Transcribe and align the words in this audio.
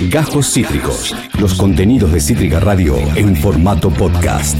Gajos 0.00 0.52
Cítricos. 0.52 1.16
Los 1.40 1.54
contenidos 1.54 2.12
de 2.12 2.20
Cítrica 2.20 2.60
Radio 2.60 2.98
en 3.16 3.34
formato 3.34 3.88
podcast. 3.88 4.54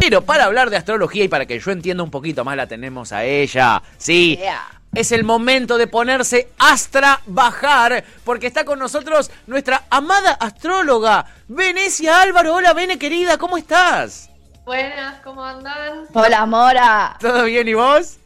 Pero 0.00 0.22
para 0.22 0.44
hablar 0.44 0.70
de 0.70 0.76
astrología 0.76 1.22
y 1.22 1.28
para 1.28 1.46
que 1.46 1.60
yo 1.60 1.70
entienda 1.70 2.02
un 2.02 2.10
poquito 2.10 2.44
más, 2.44 2.56
la 2.56 2.66
tenemos 2.66 3.12
a 3.12 3.24
ella. 3.24 3.80
Sí. 3.96 4.40
Es 4.92 5.12
el 5.12 5.22
momento 5.22 5.78
de 5.78 5.86
ponerse 5.86 6.48
astra 6.58 7.20
bajar, 7.26 8.02
porque 8.24 8.48
está 8.48 8.64
con 8.64 8.80
nosotros 8.80 9.30
nuestra 9.46 9.84
amada 9.88 10.32
astróloga, 10.32 11.26
Venecia 11.46 12.22
Álvaro. 12.22 12.56
Hola, 12.56 12.72
Vene 12.74 12.98
querida, 12.98 13.38
¿cómo 13.38 13.56
estás? 13.56 14.30
Buenas, 14.64 15.20
¿cómo 15.22 15.44
andan? 15.44 16.06
Hola, 16.12 16.44
Mora. 16.44 17.16
¿Todo 17.20 17.44
bien 17.44 17.68
y 17.68 17.74
vos? 17.74 18.18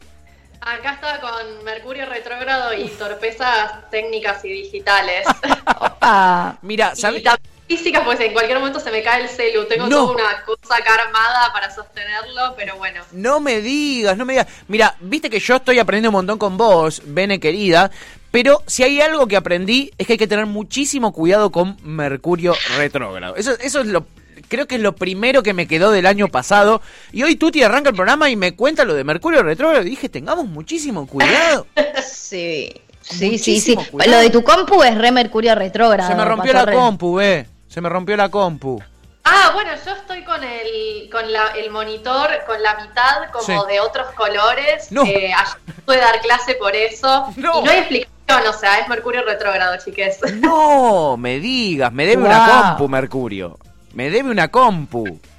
Acá 0.61 0.93
estaba 0.93 1.19
con 1.19 1.63
Mercurio 1.63 2.05
retrógrado 2.05 2.73
y 2.75 2.87
torpezas 2.89 3.89
técnicas 3.89 4.45
y 4.45 4.49
digitales. 4.49 5.25
Opa. 5.79 6.57
Mira, 6.61 6.93
y 6.95 6.99
¿sabes? 6.99 7.23
también 7.23 7.51
físicas, 7.67 8.03
pues 8.03 8.19
en 8.19 8.33
cualquier 8.33 8.59
momento 8.59 8.79
se 8.79 8.91
me 8.91 9.01
cae 9.01 9.23
el 9.23 9.29
celu. 9.29 9.65
Tengo 9.65 9.87
No. 9.87 9.97
toda 10.07 10.13
una 10.13 10.43
cosa 10.45 10.75
acá 10.75 10.93
armada 10.95 11.51
para 11.51 11.73
sostenerlo, 11.73 12.53
pero 12.55 12.75
bueno. 12.75 13.01
No 13.11 13.39
me 13.39 13.59
digas, 13.61 14.15
no 14.17 14.25
me 14.25 14.33
digas. 14.33 14.47
Mira, 14.67 14.95
viste 14.99 15.29
que 15.31 15.39
yo 15.39 15.55
estoy 15.55 15.79
aprendiendo 15.79 16.09
un 16.09 16.13
montón 16.21 16.37
con 16.37 16.57
vos, 16.57 17.01
Bene 17.05 17.39
querida, 17.39 17.89
pero 18.29 18.61
si 18.67 18.83
hay 18.83 19.01
algo 19.01 19.25
que 19.27 19.37
aprendí 19.37 19.91
es 19.97 20.05
que 20.05 20.13
hay 20.13 20.19
que 20.19 20.27
tener 20.27 20.45
muchísimo 20.45 21.11
cuidado 21.11 21.51
con 21.51 21.77
Mercurio 21.81 22.53
retrógrado. 22.77 23.35
Eso, 23.35 23.53
eso 23.59 23.79
es 23.79 23.87
lo, 23.87 24.05
creo 24.51 24.67
que 24.67 24.75
es 24.75 24.81
lo 24.81 24.93
primero 24.93 25.41
que 25.41 25.53
me 25.55 25.65
quedó 25.67 25.89
del 25.89 26.05
año 26.05 26.27
pasado. 26.27 26.81
Y 27.11 27.23
hoy 27.23 27.37
Tuti 27.37 27.63
arranca 27.63 27.89
el 27.89 27.95
programa 27.95 28.29
y 28.29 28.35
me 28.35 28.55
cuenta 28.55 28.83
lo 28.85 28.93
de 28.93 29.03
Mercurio 29.03 29.41
retrógrado. 29.41 29.83
Y 29.85 29.89
dije, 29.91 30.09
tengamos 30.09 30.45
muchísimo 30.45 31.07
cuidado. 31.07 31.65
Sí. 32.05 32.71
Sí, 33.01 33.37
sí, 33.39 33.59
sí. 33.59 33.75
Cuidado. 33.75 34.11
Lo 34.11 34.17
de 34.19 34.29
tu 34.29 34.43
compu 34.43 34.83
es 34.83 34.95
re 34.97 35.11
Mercurio 35.11 35.55
retrógrado. 35.55 36.09
Se 36.09 36.15
me 36.15 36.23
rompió 36.23 36.53
la 36.53 36.65
re- 36.65 36.73
compu, 36.73 37.15
ve. 37.15 37.47
Se 37.67 37.81
me 37.81 37.89
rompió 37.89 38.15
la 38.15 38.29
compu. 38.29 38.79
Ah, 39.23 39.51
bueno, 39.53 39.71
yo 39.85 39.91
estoy 39.91 40.23
con 40.23 40.43
el 40.43 41.09
con 41.11 41.31
la, 41.31 41.47
el 41.57 41.71
monitor 41.71 42.29
con 42.47 42.61
la 42.61 42.75
mitad 42.75 43.31
como 43.31 43.45
Sí. 43.45 43.53
de 43.73 43.79
otros 43.79 44.07
colores. 44.15 44.91
No. 44.91 45.03
Eh, 45.05 45.33
ayer 45.33 45.57
pude 45.85 45.97
dar 45.97 46.19
clase 46.21 46.53
por 46.55 46.75
eso. 46.75 47.31
No. 47.37 47.61
Y 47.61 47.63
no 47.65 47.71
hay 47.71 47.77
explicación, 47.79 48.47
o 48.49 48.53
sea, 48.53 48.79
es 48.79 48.87
Mercurio 48.87 49.23
retrógrado, 49.23 49.75
chiques. 49.83 50.19
No, 50.39 51.17
me 51.17 51.39
digas, 51.39 51.91
me 51.91 52.05
debe 52.05 52.23
una 52.23 52.63
compu, 52.77 52.87
Mercurio. 52.87 53.57
Me 53.93 54.09
debe 54.09 54.29
una 54.31 54.47
compu. 54.49 55.19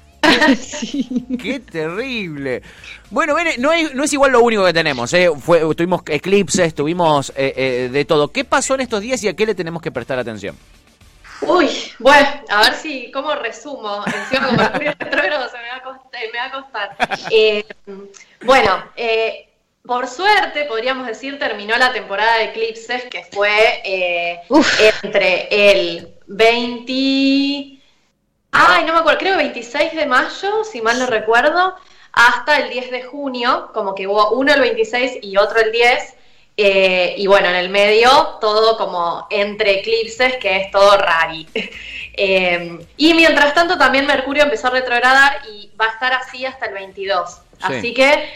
Sí. 0.57 1.07
Qué 1.41 1.59
terrible. 1.59 2.63
Bueno, 3.11 3.35
no, 3.59 3.71
es- 3.71 3.93
no 3.93 4.03
es 4.03 4.13
igual 4.13 4.31
lo 4.31 4.41
único 4.41 4.65
que 4.65 4.73
tenemos. 4.73 5.13
¿eh? 5.13 5.29
Fue, 5.39 5.59
tuvimos 5.75 6.01
eclipses, 6.07 6.73
tuvimos 6.73 7.29
eh, 7.35 7.53
eh, 7.55 7.89
de 7.91 8.05
todo. 8.05 8.31
¿Qué 8.31 8.43
pasó 8.43 8.73
en 8.75 8.81
estos 8.81 9.01
días 9.01 9.21
y 9.23 9.27
a 9.27 9.35
qué 9.35 9.45
le 9.45 9.53
tenemos 9.53 9.81
que 9.81 9.91
prestar 9.91 10.17
atención? 10.17 10.57
Uy, 11.41 11.69
bueno, 11.99 12.27
a 12.49 12.61
ver 12.63 12.73
si, 12.75 13.11
¿cómo 13.11 13.35
resumo? 13.35 14.03
Encima 14.07 14.47
con 14.47 14.55
Mercurio 14.57 14.93
retrógrado 14.97 15.49
se 15.49 15.57
me 15.57 15.67
va 15.69 15.75
a 15.75 15.83
costar. 15.83 16.21
Me 16.31 16.39
va 16.39 16.45
a 16.45 16.51
costar. 16.51 17.29
Eh, 17.29 17.65
bueno, 18.45 18.83
eh, 18.95 19.49
por 19.85 20.07
suerte, 20.07 20.63
podríamos 20.65 21.05
decir, 21.05 21.37
terminó 21.37 21.77
la 21.77 21.91
temporada 21.93 22.37
de 22.37 22.45
eclipses, 22.45 23.03
que 23.05 23.23
fue 23.31 23.81
eh, 23.83 24.39
entre 25.03 25.47
el 25.71 26.07
20... 26.27 27.79
Ay, 28.53 28.85
no 28.85 28.93
me 28.93 28.99
acuerdo, 28.99 29.19
creo 29.19 29.37
26 29.37 29.93
de 29.93 30.05
mayo, 30.05 30.63
si 30.63 30.81
mal 30.81 30.99
no 30.99 31.07
recuerdo, 31.07 31.75
hasta 32.11 32.57
el 32.59 32.69
10 32.69 32.91
de 32.91 33.03
junio, 33.03 33.71
como 33.73 33.95
que 33.95 34.05
hubo 34.07 34.29
uno 34.31 34.53
el 34.53 34.61
26 34.61 35.17
y 35.23 35.37
otro 35.37 35.59
el 35.59 35.71
10. 35.71 36.15
eh, 36.55 37.15
y 37.17 37.25
bueno, 37.25 37.49
en 37.49 37.55
el 37.55 37.69
medio 37.69 38.37
todo 38.39 38.77
como 38.77 39.25
entre 39.31 39.79
eclipses, 39.79 40.35
que 40.37 40.57
es 40.57 40.71
todo 40.71 40.97
rari. 40.97 41.47
Eh, 42.15 42.77
y 42.95 43.15
mientras 43.15 43.55
tanto 43.55 43.75
también 43.75 44.05
Mercurio 44.05 44.43
empezó 44.43 44.67
a 44.67 44.69
retrogradar 44.69 45.41
y 45.51 45.71
va 45.81 45.85
a 45.85 45.89
estar 45.89 46.13
así 46.13 46.45
hasta 46.45 46.67
el 46.67 46.75
22. 46.75 47.39
Así 47.59 47.91
que, 47.91 48.29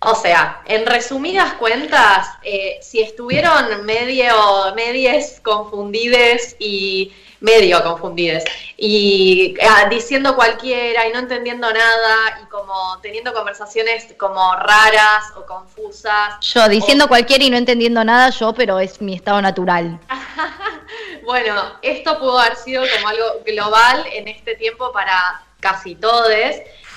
o 0.00 0.14
sea, 0.14 0.62
en 0.66 0.86
resumidas 0.86 1.54
cuentas, 1.54 2.28
eh, 2.42 2.78
si 2.82 3.00
estuvieron 3.00 3.84
medio, 3.84 4.34
medies 4.74 5.40
confundides 5.42 6.56
y 6.58 7.12
medio 7.40 7.82
confundides 7.82 8.44
y 8.76 9.54
ah, 9.62 9.86
diciendo 9.90 10.34
cualquiera 10.34 11.06
y 11.06 11.12
no 11.12 11.18
entendiendo 11.18 11.70
nada 11.70 12.40
y 12.42 12.46
como 12.46 12.98
teniendo 13.02 13.32
conversaciones 13.32 14.14
como 14.18 14.54
raras 14.56 15.24
o 15.36 15.44
confusas. 15.46 16.34
Yo 16.40 16.68
diciendo 16.68 17.08
cualquiera 17.08 17.44
y 17.44 17.50
no 17.50 17.56
entendiendo 17.56 18.02
nada, 18.04 18.30
yo, 18.30 18.52
pero 18.52 18.78
es 18.78 19.00
mi 19.00 19.14
estado 19.14 19.40
natural. 19.40 19.98
Bueno, 21.24 21.60
esto 21.82 22.20
pudo 22.20 22.38
haber 22.38 22.54
sido 22.54 22.84
como 22.94 23.08
algo 23.08 23.24
global 23.44 24.06
en 24.12 24.28
este 24.28 24.54
tiempo 24.54 24.92
para 24.92 25.42
casi 25.60 25.94
todos. 25.94 26.30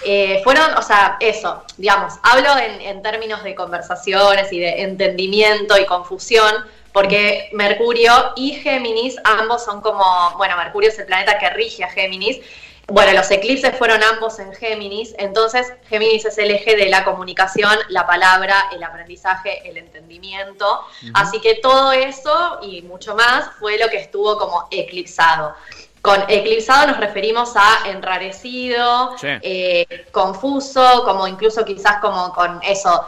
Eh, 0.05 0.41
fueron, 0.43 0.73
o 0.75 0.81
sea, 0.81 1.17
eso, 1.19 1.63
digamos, 1.77 2.13
hablo 2.23 2.57
en, 2.57 2.79
en 2.81 3.01
términos 3.01 3.43
de 3.43 3.53
conversaciones 3.53 4.51
y 4.53 4.59
de 4.59 4.83
entendimiento 4.83 5.77
y 5.77 5.85
confusión, 5.85 6.53
porque 6.93 7.49
Mercurio 7.53 8.33
y 8.35 8.53
Géminis, 8.53 9.17
ambos 9.23 9.63
son 9.63 9.81
como, 9.81 10.03
bueno, 10.37 10.55
Mercurio 10.57 10.89
es 10.89 10.99
el 10.99 11.05
planeta 11.05 11.37
que 11.37 11.49
rige 11.49 11.83
a 11.83 11.89
Géminis. 11.89 12.39
Bueno, 12.87 13.13
los 13.13 13.29
eclipses 13.29 13.77
fueron 13.77 14.01
ambos 14.01 14.39
en 14.39 14.51
Géminis, 14.55 15.13
entonces 15.19 15.71
Géminis 15.89 16.25
es 16.25 16.39
el 16.39 16.49
eje 16.49 16.75
de 16.75 16.89
la 16.89 17.03
comunicación, 17.05 17.77
la 17.89 18.07
palabra, 18.07 18.65
el 18.73 18.81
aprendizaje, 18.81 19.69
el 19.69 19.77
entendimiento. 19.77 20.81
Así 21.13 21.39
que 21.39 21.55
todo 21.55 21.91
eso 21.91 22.57
y 22.63 22.81
mucho 22.81 23.15
más 23.15 23.51
fue 23.59 23.77
lo 23.77 23.89
que 23.89 23.97
estuvo 23.97 24.39
como 24.39 24.67
eclipsado. 24.71 25.55
Con 26.01 26.23
eclipsado 26.29 26.87
nos 26.87 26.97
referimos 26.97 27.55
a 27.55 27.89
enrarecido, 27.89 29.17
Sí. 29.17 29.27
eh, 29.41 30.07
confuso, 30.11 31.03
como 31.03 31.27
incluso 31.27 31.65
quizás 31.65 31.97
como 31.99 32.33
con 32.33 32.61
eso, 32.63 33.05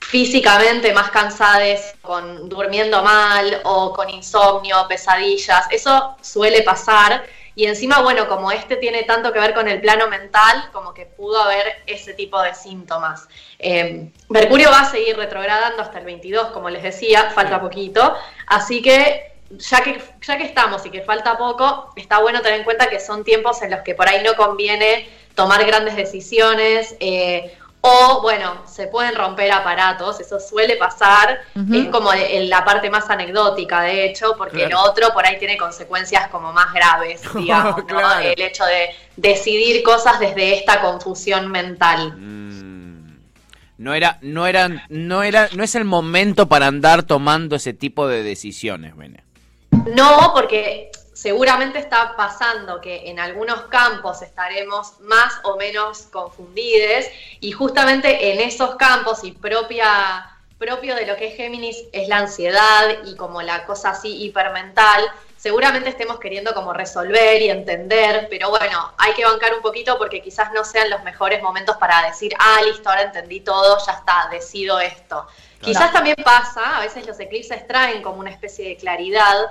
físicamente 0.00 0.92
más 0.92 1.10
cansades, 1.10 1.94
con 2.02 2.48
durmiendo 2.48 3.02
mal 3.02 3.60
o 3.64 3.92
con 3.92 4.10
insomnio, 4.10 4.86
pesadillas. 4.88 5.66
Eso 5.70 6.16
suele 6.20 6.62
pasar. 6.62 7.24
Y 7.54 7.66
encima, 7.66 8.00
bueno, 8.00 8.28
como 8.28 8.52
este 8.52 8.76
tiene 8.76 9.02
tanto 9.02 9.32
que 9.32 9.40
ver 9.40 9.52
con 9.52 9.68
el 9.68 9.80
plano 9.80 10.06
mental, 10.08 10.70
como 10.72 10.94
que 10.94 11.04
pudo 11.04 11.42
haber 11.42 11.82
ese 11.86 12.14
tipo 12.14 12.40
de 12.40 12.54
síntomas. 12.54 13.28
Eh, 13.58 14.10
Mercurio 14.28 14.70
va 14.70 14.80
a 14.80 14.90
seguir 14.90 15.16
retrogradando 15.16 15.82
hasta 15.82 15.98
el 15.98 16.04
22, 16.04 16.48
como 16.52 16.70
les 16.70 16.82
decía, 16.82 17.30
falta 17.34 17.60
poquito. 17.60 18.16
Así 18.46 18.80
que 18.80 19.29
ya 19.50 19.82
que, 19.82 20.00
ya 20.22 20.36
que 20.38 20.44
estamos 20.44 20.84
y 20.86 20.90
que 20.90 21.02
falta 21.02 21.36
poco, 21.36 21.92
está 21.96 22.18
bueno 22.20 22.40
tener 22.40 22.58
en 22.60 22.64
cuenta 22.64 22.88
que 22.88 23.00
son 23.00 23.24
tiempos 23.24 23.60
en 23.62 23.70
los 23.72 23.80
que 23.80 23.94
por 23.94 24.08
ahí 24.08 24.22
no 24.24 24.34
conviene 24.34 25.08
tomar 25.34 25.64
grandes 25.64 25.96
decisiones 25.96 26.96
eh, 27.00 27.56
o, 27.82 28.20
bueno, 28.20 28.62
se 28.66 28.88
pueden 28.88 29.14
romper 29.14 29.50
aparatos, 29.50 30.20
eso 30.20 30.38
suele 30.38 30.76
pasar, 30.76 31.40
es 31.72 31.86
como 31.88 32.12
en 32.12 32.50
la 32.50 32.62
parte 32.62 32.90
más 32.90 33.08
anecdótica, 33.08 33.80
de 33.80 34.04
hecho, 34.04 34.34
porque 34.36 34.58
Claro. 34.66 34.70
lo 34.76 34.82
otro 34.90 35.08
por 35.14 35.24
ahí 35.26 35.38
tiene 35.38 35.56
consecuencias 35.56 36.28
como 36.28 36.52
más 36.52 36.74
graves, 36.74 37.22
digamos, 37.34 37.78
¿no? 37.78 37.84
Claro. 37.86 38.20
el 38.20 38.38
hecho 38.38 38.66
de 38.66 38.90
decidir 39.16 39.82
cosas 39.82 40.20
desde 40.20 40.58
esta 40.58 40.82
confusión 40.82 41.50
mental. 41.50 42.12
Mm, 42.18 43.18
No 43.78 43.94
era, 43.94 44.18
no 44.20 44.46
eran, 44.46 44.82
no 44.90 45.22
era, 45.22 45.48
no 45.54 45.64
es 45.64 45.74
el 45.74 45.86
momento 45.86 46.48
para 46.50 46.66
andar 46.66 47.04
tomando 47.04 47.56
ese 47.56 47.72
tipo 47.72 48.08
de 48.08 48.22
decisiones, 48.22 48.94
Bene. 48.94 49.24
No, 49.86 50.32
porque 50.34 50.90
seguramente 51.12 51.78
está 51.78 52.16
pasando 52.16 52.80
que 52.80 53.10
en 53.10 53.20
algunos 53.20 53.62
campos 53.62 54.22
estaremos 54.22 55.00
más 55.00 55.34
o 55.42 55.56
menos 55.56 56.02
confundidos 56.10 57.06
y 57.40 57.52
justamente 57.52 58.32
en 58.32 58.40
esos 58.40 58.76
campos 58.76 59.24
y 59.24 59.32
propia 59.32 60.26
propio 60.60 60.94
de 60.94 61.06
lo 61.06 61.16
que 61.16 61.28
es 61.28 61.36
Géminis 61.36 61.84
es 61.90 62.06
la 62.08 62.18
ansiedad 62.18 63.02
y 63.06 63.16
como 63.16 63.40
la 63.40 63.64
cosa 63.64 63.90
así 63.90 64.22
hipermental, 64.22 65.10
seguramente 65.38 65.88
estemos 65.88 66.20
queriendo 66.20 66.52
como 66.52 66.74
resolver 66.74 67.40
y 67.40 67.48
entender, 67.48 68.26
pero 68.28 68.50
bueno, 68.50 68.92
hay 68.98 69.14
que 69.14 69.24
bancar 69.24 69.54
un 69.54 69.62
poquito 69.62 69.96
porque 69.96 70.20
quizás 70.20 70.52
no 70.52 70.62
sean 70.62 70.90
los 70.90 71.02
mejores 71.02 71.42
momentos 71.42 71.78
para 71.78 72.02
decir, 72.06 72.34
ah, 72.38 72.60
listo, 72.62 72.90
ahora 72.90 73.04
entendí 73.04 73.40
todo, 73.40 73.78
ya 73.86 73.92
está, 73.92 74.28
decido 74.30 74.78
esto. 74.80 75.26
Quizás 75.62 75.92
también 75.92 76.16
pasa, 76.22 76.76
a 76.76 76.80
veces 76.80 77.06
los 77.06 77.18
eclipses 77.18 77.66
traen 77.66 78.02
como 78.02 78.18
una 78.20 78.30
especie 78.30 78.68
de 78.68 78.76
claridad, 78.76 79.50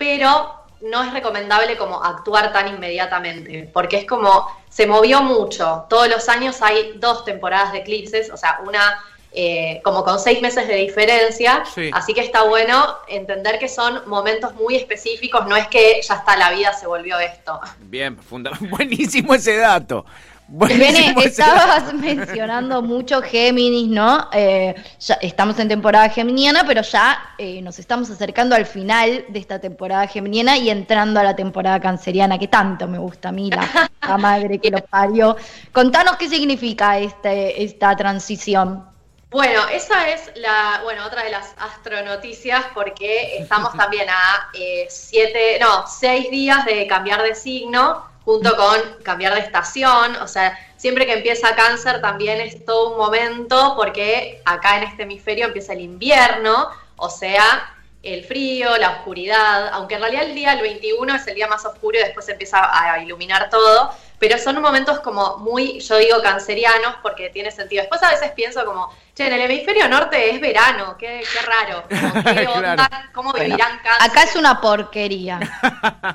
pero 0.00 0.54
no 0.80 1.02
es 1.04 1.12
recomendable 1.12 1.76
como 1.76 2.02
actuar 2.02 2.54
tan 2.54 2.68
inmediatamente, 2.68 3.68
porque 3.70 3.98
es 3.98 4.06
como, 4.06 4.46
se 4.70 4.86
movió 4.86 5.20
mucho. 5.22 5.84
Todos 5.90 6.08
los 6.08 6.26
años 6.30 6.62
hay 6.62 6.94
dos 6.96 7.22
temporadas 7.26 7.72
de 7.72 7.80
eclipses, 7.80 8.30
o 8.30 8.36
sea, 8.38 8.60
una 8.66 8.98
eh, 9.32 9.80
como 9.84 10.02
con 10.02 10.18
seis 10.18 10.40
meses 10.40 10.66
de 10.66 10.74
diferencia, 10.76 11.62
Sí. 11.74 11.90
así 11.92 12.14
que 12.14 12.20
está 12.22 12.42
bueno 12.44 12.96
entender 13.08 13.58
que 13.60 13.68
son 13.68 14.02
momentos 14.08 14.54
muy 14.54 14.74
específicos, 14.74 15.46
no 15.46 15.54
es 15.54 15.68
que 15.68 16.00
ya 16.02 16.14
está, 16.14 16.34
la 16.36 16.50
vida 16.50 16.72
se 16.72 16.86
volvió 16.88 17.16
esto. 17.20 17.60
Bien, 17.80 18.16
funda- 18.18 18.50
buenísimo 18.70 19.34
ese 19.34 19.56
dato. 19.58 20.04
Bene, 20.52 21.14
estabas 21.24 21.94
mencionando 21.94 22.82
mucho 22.82 23.22
Géminis, 23.22 23.86
¿no? 23.86 24.28
Eh, 24.32 24.74
ya 24.98 25.14
estamos 25.22 25.56
en 25.60 25.68
temporada 25.68 26.08
geminiana, 26.08 26.64
pero 26.66 26.82
ya 26.82 27.34
eh, 27.38 27.62
nos 27.62 27.78
estamos 27.78 28.10
acercando 28.10 28.56
al 28.56 28.66
final 28.66 29.26
de 29.28 29.38
esta 29.38 29.60
temporada 29.60 30.08
geminiana 30.08 30.58
y 30.58 30.68
entrando 30.68 31.20
a 31.20 31.22
la 31.22 31.36
temporada 31.36 31.78
canceriana, 31.78 32.36
que 32.36 32.48
tanto 32.48 32.88
me 32.88 32.98
gusta 32.98 33.28
a 33.28 33.32
mí, 33.32 33.48
la, 33.48 34.18
madre 34.18 34.58
que 34.58 34.72
lo 34.72 34.78
parió. 34.78 35.36
Contanos 35.70 36.16
qué 36.16 36.28
significa 36.28 36.98
este, 36.98 37.62
esta 37.62 37.94
transición. 37.94 38.90
Bueno, 39.30 39.68
esa 39.68 40.08
es 40.08 40.32
la, 40.34 40.80
bueno, 40.82 41.06
otra 41.06 41.22
de 41.22 41.30
las 41.30 41.54
astronoticias 41.58 42.64
porque 42.74 43.38
estamos 43.38 43.72
también 43.76 44.10
a 44.10 44.50
eh, 44.52 44.88
siete, 44.90 45.58
no, 45.60 45.86
seis 45.86 46.28
días 46.28 46.64
de 46.64 46.88
cambiar 46.88 47.22
de 47.22 47.36
signo 47.36 48.09
junto 48.24 48.56
con 48.56 49.02
cambiar 49.02 49.34
de 49.34 49.40
estación, 49.40 50.16
o 50.16 50.28
sea, 50.28 50.58
siempre 50.76 51.06
que 51.06 51.14
empieza 51.14 51.54
cáncer 51.54 52.00
también 52.00 52.40
es 52.40 52.64
todo 52.64 52.92
un 52.92 52.98
momento 52.98 53.74
porque 53.76 54.42
acá 54.44 54.78
en 54.78 54.84
este 54.84 55.04
hemisferio 55.04 55.46
empieza 55.46 55.72
el 55.72 55.80
invierno, 55.80 56.68
o 56.96 57.10
sea, 57.10 57.74
el 58.02 58.24
frío, 58.24 58.76
la 58.78 58.90
oscuridad, 58.90 59.68
aunque 59.72 59.94
en 59.94 60.00
realidad 60.00 60.24
el 60.24 60.34
día 60.34 60.52
el 60.54 60.62
21 60.62 61.14
es 61.16 61.26
el 61.26 61.34
día 61.34 61.48
más 61.48 61.64
oscuro 61.66 61.98
y 61.98 62.02
después 62.02 62.28
empieza 62.28 62.58
a 62.72 63.02
iluminar 63.02 63.50
todo, 63.50 63.90
pero 64.20 64.36
son 64.36 64.60
momentos 64.60 65.00
como 65.00 65.38
muy, 65.38 65.80
yo 65.80 65.96
digo, 65.96 66.20
cancerianos 66.22 66.96
porque 67.02 67.30
tiene 67.30 67.50
sentido. 67.50 67.82
Después 67.82 68.02
a 68.02 68.10
veces 68.10 68.30
pienso 68.32 68.66
como, 68.66 68.94
che, 69.14 69.26
en 69.26 69.32
el 69.32 69.40
hemisferio 69.40 69.88
norte 69.88 70.30
es 70.30 70.40
verano, 70.42 70.94
qué, 70.98 71.22
qué 71.32 71.40
raro, 71.40 71.84
¿qué 71.88 72.46
onda? 72.46 73.10
¿Cómo 73.14 73.32
vivirán 73.32 73.80
cáncer? 73.82 74.10
Acá 74.10 74.22
es 74.24 74.36
una 74.36 74.60
porquería. 74.60 75.40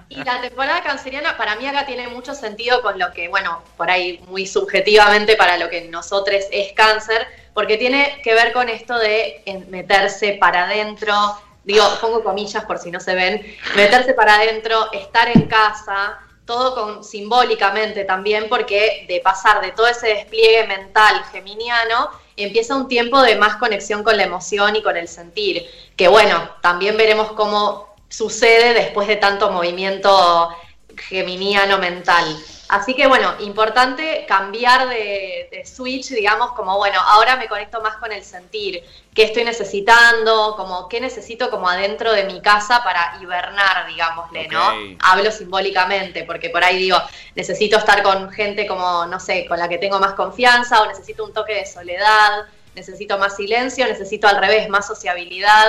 Y 0.08 0.24
la 0.24 0.40
temporada 0.40 0.84
canceriana 0.84 1.36
para 1.36 1.56
mí 1.56 1.68
acá 1.68 1.86
tiene 1.86 2.08
mucho 2.08 2.36
sentido 2.36 2.82
con 2.82 3.00
lo 3.00 3.12
que, 3.12 3.28
bueno, 3.28 3.64
por 3.76 3.90
ahí 3.90 4.24
muy 4.28 4.46
subjetivamente 4.46 5.36
para 5.36 5.58
lo 5.58 5.70
que 5.70 5.82
nosotros 5.90 6.44
es 6.52 6.74
cáncer, 6.74 7.28
porque 7.54 7.78
tiene 7.78 8.22
que 8.24 8.34
ver 8.34 8.54
con 8.54 8.70
esto 8.70 8.98
de 8.98 9.42
meterse 9.70 10.38
para 10.40 10.66
adentro, 10.66 11.16
digo, 11.64 11.84
pongo 12.00 12.24
comillas 12.24 12.64
por 12.66 12.78
si 12.78 12.92
no 12.92 13.00
se 13.00 13.16
ven, 13.16 13.42
meterse 13.76 14.14
para 14.14 14.36
adentro, 14.36 14.92
estar 14.94 15.28
en 15.36 15.48
casa, 15.48 16.20
todo 16.46 16.76
con, 16.76 17.04
simbólicamente 17.04 18.06
también, 18.06 18.48
porque 18.50 19.06
de 19.08 19.20
pasar 19.20 19.62
de 19.62 19.72
todo 19.72 19.88
ese 19.88 20.08
despliegue 20.08 20.68
mental 20.68 21.24
geminiano, 21.32 22.10
empieza 22.38 22.76
un 22.76 22.88
tiempo 22.88 23.22
de 23.22 23.36
más 23.36 23.56
conexión 23.58 24.04
con 24.04 24.18
la 24.18 24.24
emoción 24.24 24.76
y 24.76 24.84
con 24.84 24.98
el 24.98 25.08
sentir, 25.08 25.66
que 25.96 26.08
bueno, 26.08 26.50
también 26.62 26.98
veremos 26.98 27.32
cómo 27.32 27.96
sucede 28.10 28.74
después 28.74 29.08
de 29.08 29.16
tanto 29.16 29.52
movimiento 29.52 30.50
geminiano 30.96 31.78
mental. 31.78 32.26
Así 32.68 32.96
que 32.96 33.08
bueno, 33.08 33.36
importante 33.40 34.26
cambiar 34.28 34.90
de, 34.90 35.64
switch, 35.66 36.10
digamos, 36.10 36.52
como 36.54 36.78
bueno, 36.78 37.00
ahora 37.00 37.36
me 37.36 37.48
conecto 37.48 37.82
más 37.82 37.98
con 37.98 38.12
el 38.12 38.24
sentir, 38.24 38.84
qué 39.14 39.24
estoy 39.24 39.44
necesitando, 39.44 40.56
como 40.56 40.90
qué 40.90 41.00
necesito 41.00 41.50
como 41.50 41.70
adentro 41.70 42.12
de 42.12 42.24
mi 42.24 42.42
casa 42.42 42.84
para 42.84 43.18
hibernar, 43.22 43.88
digámosle, 43.88 44.48
¿no? 44.48 44.74
Hablo 45.00 45.32
simbólicamente, 45.32 46.24
porque 46.24 46.50
por 46.50 46.64
ahí 46.64 46.78
digo, 46.78 46.98
necesito 47.36 47.78
estar 47.78 48.02
con 48.02 48.32
gente 48.32 48.66
como, 48.66 49.06
no 49.06 49.20
sé, 49.20 49.46
con 49.46 49.60
la 49.60 49.70
que 49.70 49.78
tengo 49.78 50.00
más 50.00 50.14
confianza 50.14 50.82
o 50.82 50.88
necesito 50.88 51.24
un 51.24 51.34
toque 51.34 51.54
de 51.54 51.66
soledad 51.66 52.46
necesito 52.76 53.18
más 53.18 53.36
silencio, 53.36 53.88
necesito 53.88 54.28
al 54.28 54.38
revés, 54.38 54.70
más 54.70 54.86
sociabilidad, 54.86 55.66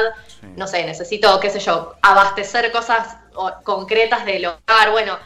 no 0.57 0.67
sé, 0.67 0.85
necesito, 0.85 1.39
qué 1.41 1.51
sé 1.51 1.61
yo, 1.61 1.95
abastecer 2.03 2.73
cosas 2.73 3.17
concretas 3.63 4.25
del 4.25 4.47
hogar, 4.47 4.91
bueno, 4.91 5.19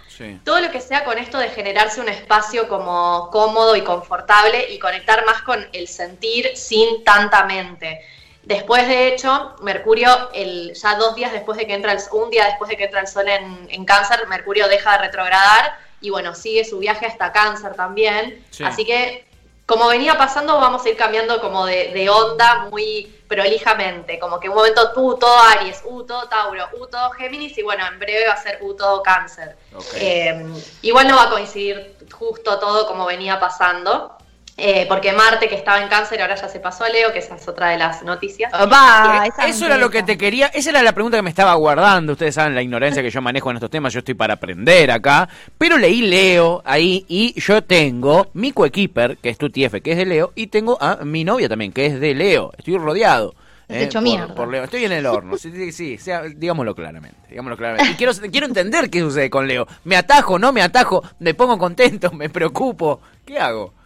todo 0.45 0.61
lo 0.61 0.71
que 0.71 0.81
sea 0.81 1.05
con 1.05 1.19
esto 1.19 1.39
de 1.39 1.49
generarse 1.49 2.01
un 2.01 2.09
espacio 2.09 2.69
como 2.69 3.31
cómodo 3.31 3.77
y 3.77 3.83
confortable 3.83 4.71
y 4.71 4.79
conectar 4.79 5.25
más 5.25 5.43
con 5.43 5.67
el 5.73 5.89
sentir 5.89 6.57
sin 6.57 7.05
tanta 7.05 7.45
mente. 7.45 8.01
Después, 8.43 8.89
de 8.89 9.09
hecho, 9.09 9.55
Mercurio, 9.63 10.31
el, 10.33 10.75
ya 10.75 10.97
dos 10.97 11.15
días 11.15 11.33
después 11.33 11.59
de 11.59 11.67
que 11.67 11.75
entra 11.75 11.93
el, 11.93 12.01
un 12.13 12.31
día 12.31 12.47
después 12.47 12.69
de 12.69 12.77
que 12.77 12.85
entra 12.85 13.01
el 13.01 13.07
Sol 13.07 13.29
en, 13.29 13.69
en 13.71 13.85
Cáncer, 13.85 14.27
Mercurio 14.29 14.69
deja 14.69 14.93
de 14.93 14.99
retrogradar 14.99 15.77
y 16.01 16.11
bueno, 16.11 16.35
sigue 16.35 16.65
su 16.65 16.79
viaje 16.79 17.07
hasta 17.07 17.33
Cáncer 17.33 17.75
también. 17.75 18.45
Así 18.65 18.85
que 18.85 19.25
como 19.71 19.87
venía 19.87 20.19
pasando, 20.19 20.59
vamos 20.59 20.85
a 20.85 20.89
ir 20.89 20.97
cambiando 20.97 21.41
como 21.41 21.65
de, 21.65 22.09
onda 22.11 22.67
muy 22.71 23.15
prolijamente, 23.31 24.19
como 24.19 24.41
que 24.41 24.49
un 24.49 24.57
momento 24.57 24.91
tú, 24.93 25.17
todo 25.17 25.39
Aries, 25.39 25.83
U, 25.85 26.03
todo 26.03 26.29
Tauro, 26.29 26.69
U, 26.81 26.89
todo 26.89 27.13
Géminis, 27.13 27.57
y 27.57 27.63
bueno, 27.63 27.87
en 27.87 27.97
breve 28.01 28.27
va 28.27 28.33
a 28.33 28.43
ser 28.43 28.59
U, 28.61 28.75
todo 28.75 29.05
Cáncer. 29.05 29.57
Eh, 29.95 30.45
igual 30.83 31.07
no 31.07 31.15
va 31.15 31.27
a 31.27 31.31
coincidir 31.31 31.97
justo 32.11 32.59
todo 32.59 32.89
como 32.89 33.07
venía 33.07 33.39
pasando, 33.39 34.19
eh, 34.61 34.87
porque 34.89 35.13
Marte, 35.13 35.49
que 35.49 35.55
estaba 35.55 35.81
en 35.81 35.89
cáncer, 35.89 36.21
ahora 36.21 36.35
ya 36.35 36.49
se 36.49 36.61
pasó 36.61 36.85
a 36.85 36.89
Leo, 36.89 37.13
que 37.13 37.19
esa 37.19 37.37
es 37.37 37.49
otra 37.49 37.71
de 37.71 37.79
las 37.79 38.03
noticias. 38.03 38.53
Va, 38.53 39.27
eh, 39.27 39.31
eso 39.49 39.67
era 39.67 39.77
lo 39.77 39.91
que 39.91 40.03
te 40.03 40.19
quería, 40.19 40.47
esa 40.49 40.71
era 40.71 40.83
la 40.83 40.93
pregunta 40.93 41.17
que 41.17 41.23
me 41.23 41.31
estaba 41.31 41.55
guardando. 41.55 42.13
Ustedes 42.13 42.35
saben 42.35 42.55
la 42.55 42.63
ignorancia 42.63 43.03
que 43.03 43.11
yo 43.11 43.21
manejo 43.23 43.51
en 43.51 43.57
estos 43.57 43.71
temas, 43.71 43.93
yo 43.93 44.01
estoy 44.01 44.15
para 44.15 44.35
aprender 44.35 44.91
acá. 44.91 45.29
Pero 45.57 45.79
leí 45.79 46.03
Leo 46.03 46.63
ahí 46.65 47.05
y 47.09 47.39
yo 47.41 47.63
tengo 47.65 48.29
mi 48.35 48.53
coequiper, 48.53 49.17
que 49.19 49.31
es 49.31 49.39
tu 49.39 49.51
TF, 49.51 49.81
que 49.83 49.93
es 49.93 49.97
de 49.97 50.07
Leo, 50.07 50.33
y 50.35 50.49
tengo 50.49 50.77
a 50.81 51.05
mi 51.05 51.25
novia 51.25 51.49
también, 51.49 51.73
que 51.73 51.87
es 51.87 52.01
de 52.01 52.15
Leo. 52.15 52.53
Estoy 52.57 52.77
rodeado. 52.79 53.35
Eh, 53.69 53.85
hecho 53.85 54.01
mierda. 54.01 54.35
Por 54.35 54.49
Leo. 54.49 54.65
Estoy 54.65 54.85
en 54.85 54.93
el 54.93 55.07
horno, 55.07 55.39
sí, 55.39 55.73
sí, 55.73 55.97
sea, 55.97 56.23
digámoslo 56.23 56.75
claramente, 56.75 57.19
digámoslo 57.29 57.57
claramente. 57.57 57.93
Y 57.93 57.95
quiero, 57.95 58.13
quiero 58.31 58.47
entender 58.47 58.91
qué 58.91 59.01
sucede 59.01 59.31
con 59.31 59.47
Leo. 59.47 59.67
¿Me 59.85 59.97
atajo, 59.97 60.39
no 60.39 60.53
me 60.53 60.61
atajo? 60.61 61.03
¿Me 61.21 61.35
pongo 61.35 61.57
contento? 61.57 62.11
¿Me 62.13 62.29
preocupo? 62.29 63.01
¿Qué 63.25 63.39
hago? 63.39 63.80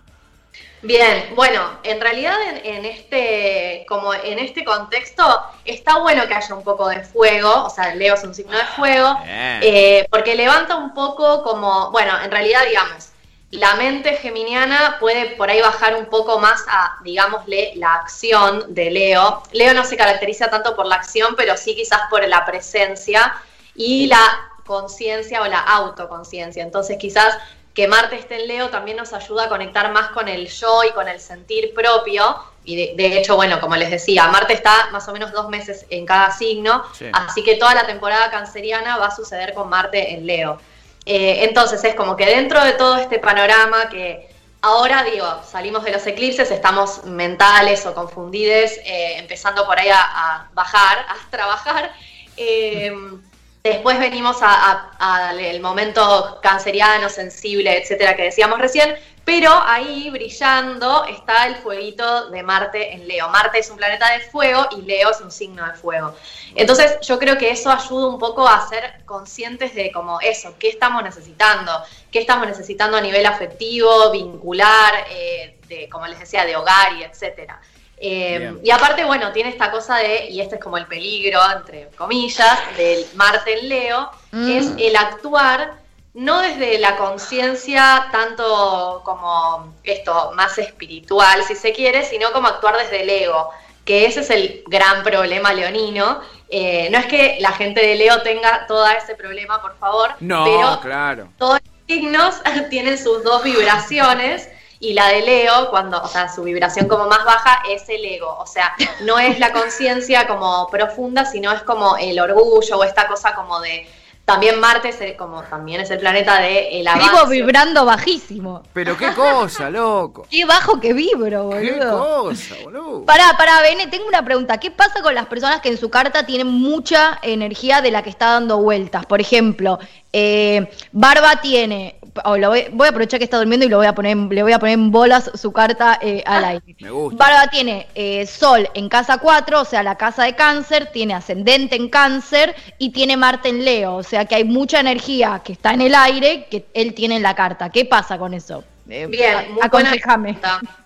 Bien, 0.85 1.33
bueno, 1.35 1.79
en 1.83 1.99
realidad 1.99 2.37
en, 2.63 2.85
este, 2.85 3.87
como 3.89 4.13
en 4.13 4.39
este 4.39 4.67
contexto, 4.67 5.25
está 5.65 5.99
bueno 5.99 6.29
que 6.29 6.35
haya 6.35 6.55
un 6.55 6.63
poco 6.63 6.89
de 6.89 7.03
fuego, 7.03 7.65
o 7.65 7.71
sea, 7.71 7.95
Leo 7.95 8.15
es 8.15 8.23
un 8.23 8.35
signo 8.35 8.55
de 8.55 8.65
fuego, 8.67 9.17
eh, 9.27 10.07
porque 10.11 10.35
levanta 10.35 10.77
un 10.77 10.93
poco 10.93 11.43
como, 11.43 11.91
bueno, 11.91 12.13
en 12.23 12.31
realidad, 12.31 12.67
digamos, 12.69 13.13
la 13.51 13.77
mente 13.77 14.17
geminiana 14.17 14.99
puede 15.01 15.37
por 15.37 15.49
ahí 15.49 15.63
bajar 15.63 15.95
un 15.95 16.05
poco 16.07 16.39
más 16.39 16.63
a, 16.69 16.99
digámosle, 17.03 17.73
la 17.77 17.95
acción 17.95 18.75
de 18.75 18.91
Leo. 18.91 19.43
Leo 19.53 19.73
no 19.73 19.85
se 19.87 19.97
caracteriza 19.97 20.51
tanto 20.51 20.77
por 20.77 20.85
la 20.85 20.97
acción, 20.97 21.35
pero 21.35 21.57
sí 21.57 21.75
quizás 21.75 22.01
por 22.11 22.27
la 22.29 22.45
presencia 22.45 23.33
y 23.75 24.09
la 24.09 24.51
conciencia 24.67 25.41
o 25.41 25.47
la 25.47 25.61
autoconciencia. 25.61 26.63
Entonces 26.63 26.99
quizás 26.99 27.39
que 27.75 27.89
Marte 27.89 28.17
esté 28.17 28.37
en 28.37 28.47
Leo 28.47 28.71
también 28.71 28.97
nos 28.97 29.13
ayuda 29.13 29.45
a 29.45 29.49
conectar 29.49 29.93
más 29.93 30.11
con 30.11 30.29
el 30.29 30.49
yo 30.49 30.85
y 30.85 30.93
con 30.93 31.09
el 31.09 31.21
sentir 31.21 31.75
propio. 31.75 32.37
Y 32.65 32.95
de, 32.95 33.19
hecho, 33.19 33.37
bueno, 33.37 33.61
como 33.61 33.77
les 33.77 33.91
decía, 33.91 34.29
Marte 34.29 34.55
está 34.55 34.89
más 34.91 35.07
o 35.09 35.13
menos 35.13 35.33
dos 35.33 35.51
meses 35.51 35.85
en 35.91 36.07
cada 36.07 36.31
signo, 36.31 36.83
así 37.13 37.43
que 37.43 37.57
toda 37.57 37.75
la 37.75 37.87
temporada 37.87 38.31
canceriana 38.31 38.97
va 38.97 39.09
a 39.09 39.15
suceder 39.15 39.53
con 39.53 39.69
Marte 39.69 40.15
en 40.15 40.25
Leo. 40.25 40.59
Eh, 41.05 41.45
entonces 41.45 41.83
es 41.85 41.95
como 41.95 42.17
que 42.17 42.25
dentro 42.25 42.65
de 42.65 42.73
todo 42.73 42.97
este 42.97 43.19
panorama 43.19 43.91
que 43.91 44.31
ahora 44.63 45.03
digo, 45.03 45.27
salimos 45.47 45.85
de 45.85 45.91
los 45.91 46.07
eclipses, 46.07 46.51
estamos 46.51 47.05
mentales 47.05 47.85
o 47.85 47.95
confundidos, 47.95 48.71
eh, 48.85 49.17
empezando 49.19 49.67
por 49.67 49.79
ahí 49.79 49.91
a, 49.91 50.49
bajar, 50.55 51.01
a 51.01 51.31
trabajar. 51.31 51.93
Eh, 52.37 52.91
Después 53.65 53.99
venimos 53.99 54.37
al 54.43 55.61
momento 55.63 56.39
canceriano, 56.43 57.09
sensible, 57.09 57.79
etcétera, 57.79 58.15
que 58.15 58.25
decíamos 58.25 58.59
recién, 58.59 58.95
pero 59.25 59.51
ahí 59.65 60.11
brillando 60.11 61.07
está 61.07 61.47
el 61.47 61.57
fueguito 61.57 62.29
de 62.29 62.43
Marte 62.43 62.93
en 62.93 63.09
Leo. 63.09 63.31
Marte 63.31 63.61
es 63.61 63.71
un 63.71 63.79
planeta 63.79 64.13
de 64.13 64.21
fuego 64.21 64.69
y 64.77 64.83
Leo 64.83 65.13
es 65.13 65.21
un 65.23 65.31
signo 65.31 65.67
de 65.67 65.73
fuego. 65.73 66.15
Entonces 66.55 66.99
yo 67.01 67.19
creo 67.19 67.39
que 67.39 67.53
eso 67.53 67.71
ayuda 67.71 68.09
un 68.09 68.19
poco 68.19 68.47
a 68.47 68.69
ser 68.69 69.03
conscientes 69.07 69.75
de 69.75 69.91
como 69.91 70.21
eso, 70.21 70.57
qué 70.59 70.69
estamos 70.69 71.03
necesitando, 71.03 71.73
qué 72.13 72.19
estamos 72.19 72.47
necesitando 72.47 72.99
a 72.99 73.01
nivel 73.01 73.25
afectivo, 73.25 74.11
vincular, 74.13 75.07
eh, 75.09 75.57
de, 75.69 75.89
como 75.89 76.07
les 76.07 76.19
decía, 76.19 76.45
de 76.45 76.55
hogar 76.55 76.99
y 76.99 77.05
etcétera. 77.05 77.63
Eh, 78.07 78.59
y 78.63 78.71
aparte, 78.71 79.03
bueno, 79.07 79.33
tiene 79.33 79.49
esta 79.49 79.71
cosa 79.71 79.97
de, 79.97 80.27
y 80.29 80.43
este 80.43 80.57
es 80.57 80.61
como 80.61 80.77
el 80.77 80.87
peligro, 80.87 81.41
entre 81.57 81.89
comillas, 81.97 82.59
del 82.77 83.07
Marte 83.15 83.59
en 83.59 83.69
Leo, 83.71 84.11
mm. 84.31 84.51
es 84.51 84.73
el 84.77 84.95
actuar 84.95 85.79
no 86.13 86.43
desde 86.43 86.79
la 86.79 86.97
conciencia 86.97 88.09
tanto 88.13 89.01
como 89.05 89.75
esto, 89.83 90.33
más 90.35 90.59
espiritual, 90.59 91.43
si 91.45 91.57
se 91.57 91.73
quiere, 91.73 92.05
sino 92.05 92.31
como 92.33 92.47
actuar 92.47 92.77
desde 92.77 93.03
el 93.03 93.09
ego, 93.09 93.49
que 93.87 94.05
ese 94.05 94.21
es 94.21 94.29
el 94.29 94.65
gran 94.67 95.03
problema 95.03 95.55
leonino. 95.55 96.21
Eh, 96.51 96.91
no 96.91 96.99
es 96.99 97.07
que 97.07 97.39
la 97.41 97.53
gente 97.53 97.81
de 97.81 97.95
Leo 97.95 98.21
tenga 98.21 98.67
todo 98.67 98.87
ese 98.87 99.15
problema, 99.17 99.63
por 99.63 99.79
favor, 99.79 100.11
no, 100.21 100.45
pero 100.45 100.81
claro. 100.83 101.29
todos 101.39 101.59
los 101.65 101.87
signos 101.87 102.35
tienen 102.69 102.99
sus 102.99 103.25
dos 103.25 103.43
vibraciones 103.43 104.51
y 104.85 104.93
la 104.93 105.09
de 105.09 105.23
Leo, 105.23 105.71
cuando, 105.71 106.03
o 106.03 106.09
sea, 106.09 106.29
su 106.29 106.43
vibración 106.43 106.89
como 106.89 107.07
más 107.07 107.25
baja 107.25 107.63
es 107.71 107.89
el 107.89 108.05
ego, 108.05 108.37
o 108.39 108.47
sea, 108.47 108.75
no 109.01 109.19
es 109.19 109.39
la 109.39 109.51
conciencia 109.53 110.27
como 110.27 110.69
profunda, 110.69 111.25
sino 111.25 111.51
es 111.53 111.63
como 111.63 111.97
el 111.97 112.21
orgullo 112.21 112.79
o 112.79 112.85
esta 112.85 113.09
cosa 113.09 113.35
como 113.35 113.61
de, 113.61 113.87
También 114.25 114.59
Marte, 114.59 114.89
es 114.89 115.17
como 115.19 115.43
también 115.43 115.83
es 115.83 115.91
el 115.91 115.99
planeta 115.99 116.39
de 116.41 116.81
el 116.81 116.89
avance. 116.89 117.11
Vivo 117.11 117.27
vibrando 117.27 117.85
bajísimo. 117.85 118.63
Pero 118.73 118.97
qué 118.97 119.13
cosa, 119.13 119.69
loco. 119.69 120.27
Qué 120.31 120.47
bajo 120.47 120.81
que 120.81 120.95
vibro, 120.95 121.45
boludo. 121.45 121.61
Qué 121.61 121.79
cosa, 121.79 122.55
boludo. 122.65 123.05
Pará, 123.05 123.37
pará, 123.37 123.61
Bene, 123.61 123.87
tengo 123.89 124.07
una 124.07 124.25
pregunta. 124.25 124.59
¿Qué 124.59 124.71
pasa 124.71 125.03
con 125.03 125.15
las 125.15 125.27
personas 125.27 125.61
que 125.61 125.69
en 125.69 125.77
su 125.77 125.91
carta 125.91 126.25
tienen 126.25 126.47
mucha 126.47 127.19
energía 127.21 127.83
de 127.83 127.91
la 127.91 128.03
que 128.03 128.09
está 128.09 128.31
dando 128.31 128.59
vueltas? 128.59 129.05
Por 129.05 129.21
ejemplo, 129.21 129.79
eh, 130.11 130.71
Barba 130.93 131.43
tiene, 131.43 131.99
o 132.25 132.37
lo 132.37 132.51
voy, 132.51 132.67
voy 132.73 132.87
a 132.87 132.91
aprovechar 132.91 133.19
que 133.19 133.25
está 133.25 133.39
durmiendo 133.39 133.67
y 133.67 133.69
lo 133.69 133.79
voy 133.79 133.87
a 133.87 133.95
poner, 133.95 134.17
le 134.17 134.43
voy 134.43 134.53
a 134.53 134.59
poner 134.59 134.75
en 134.75 134.91
bolas 134.91 135.31
su 135.35 135.53
carta 135.53 135.99
eh, 136.01 136.23
al 136.27 136.45
aire. 136.45 136.77
Me 136.81 136.91
gusta. 136.91 137.17
Barba 137.17 137.51
tiene 137.51 137.89
eh, 137.95 138.27
Sol 138.27 138.69
en 138.75 138.89
casa 138.89 139.19
4, 139.19 139.61
o 139.61 139.65
sea, 139.65 139.83
la 139.83 139.97
casa 139.97 140.25
de 140.25 140.35
cáncer, 140.35 140.91
tiene 140.93 141.15
ascendente 141.15 141.77
en 141.77 141.89
cáncer 141.89 142.55
y 142.79 142.91
tiene 142.91 143.17
Marte 143.17 143.49
en 143.49 143.65
Leo, 143.65 143.97
o 143.97 144.03
sea 144.03 144.25
que 144.25 144.37
hay 144.37 144.45
mucha 144.45 144.81
energía 144.81 145.43
que 145.45 145.53
está 145.53 145.73
en 145.73 145.81
el 145.81 145.95
aire 145.95 146.47
que 146.51 146.67
él 146.75 146.95
tiene 146.95 147.17
en 147.17 147.23
la 147.23 147.35
carta. 147.35 147.71
¿Qué 147.71 147.85
pasa 147.85 148.19
con 148.19 148.35
eso? 148.35 148.65
Eh, 148.89 149.07
Bien, 149.07 149.57
aconsejame. 149.63 150.39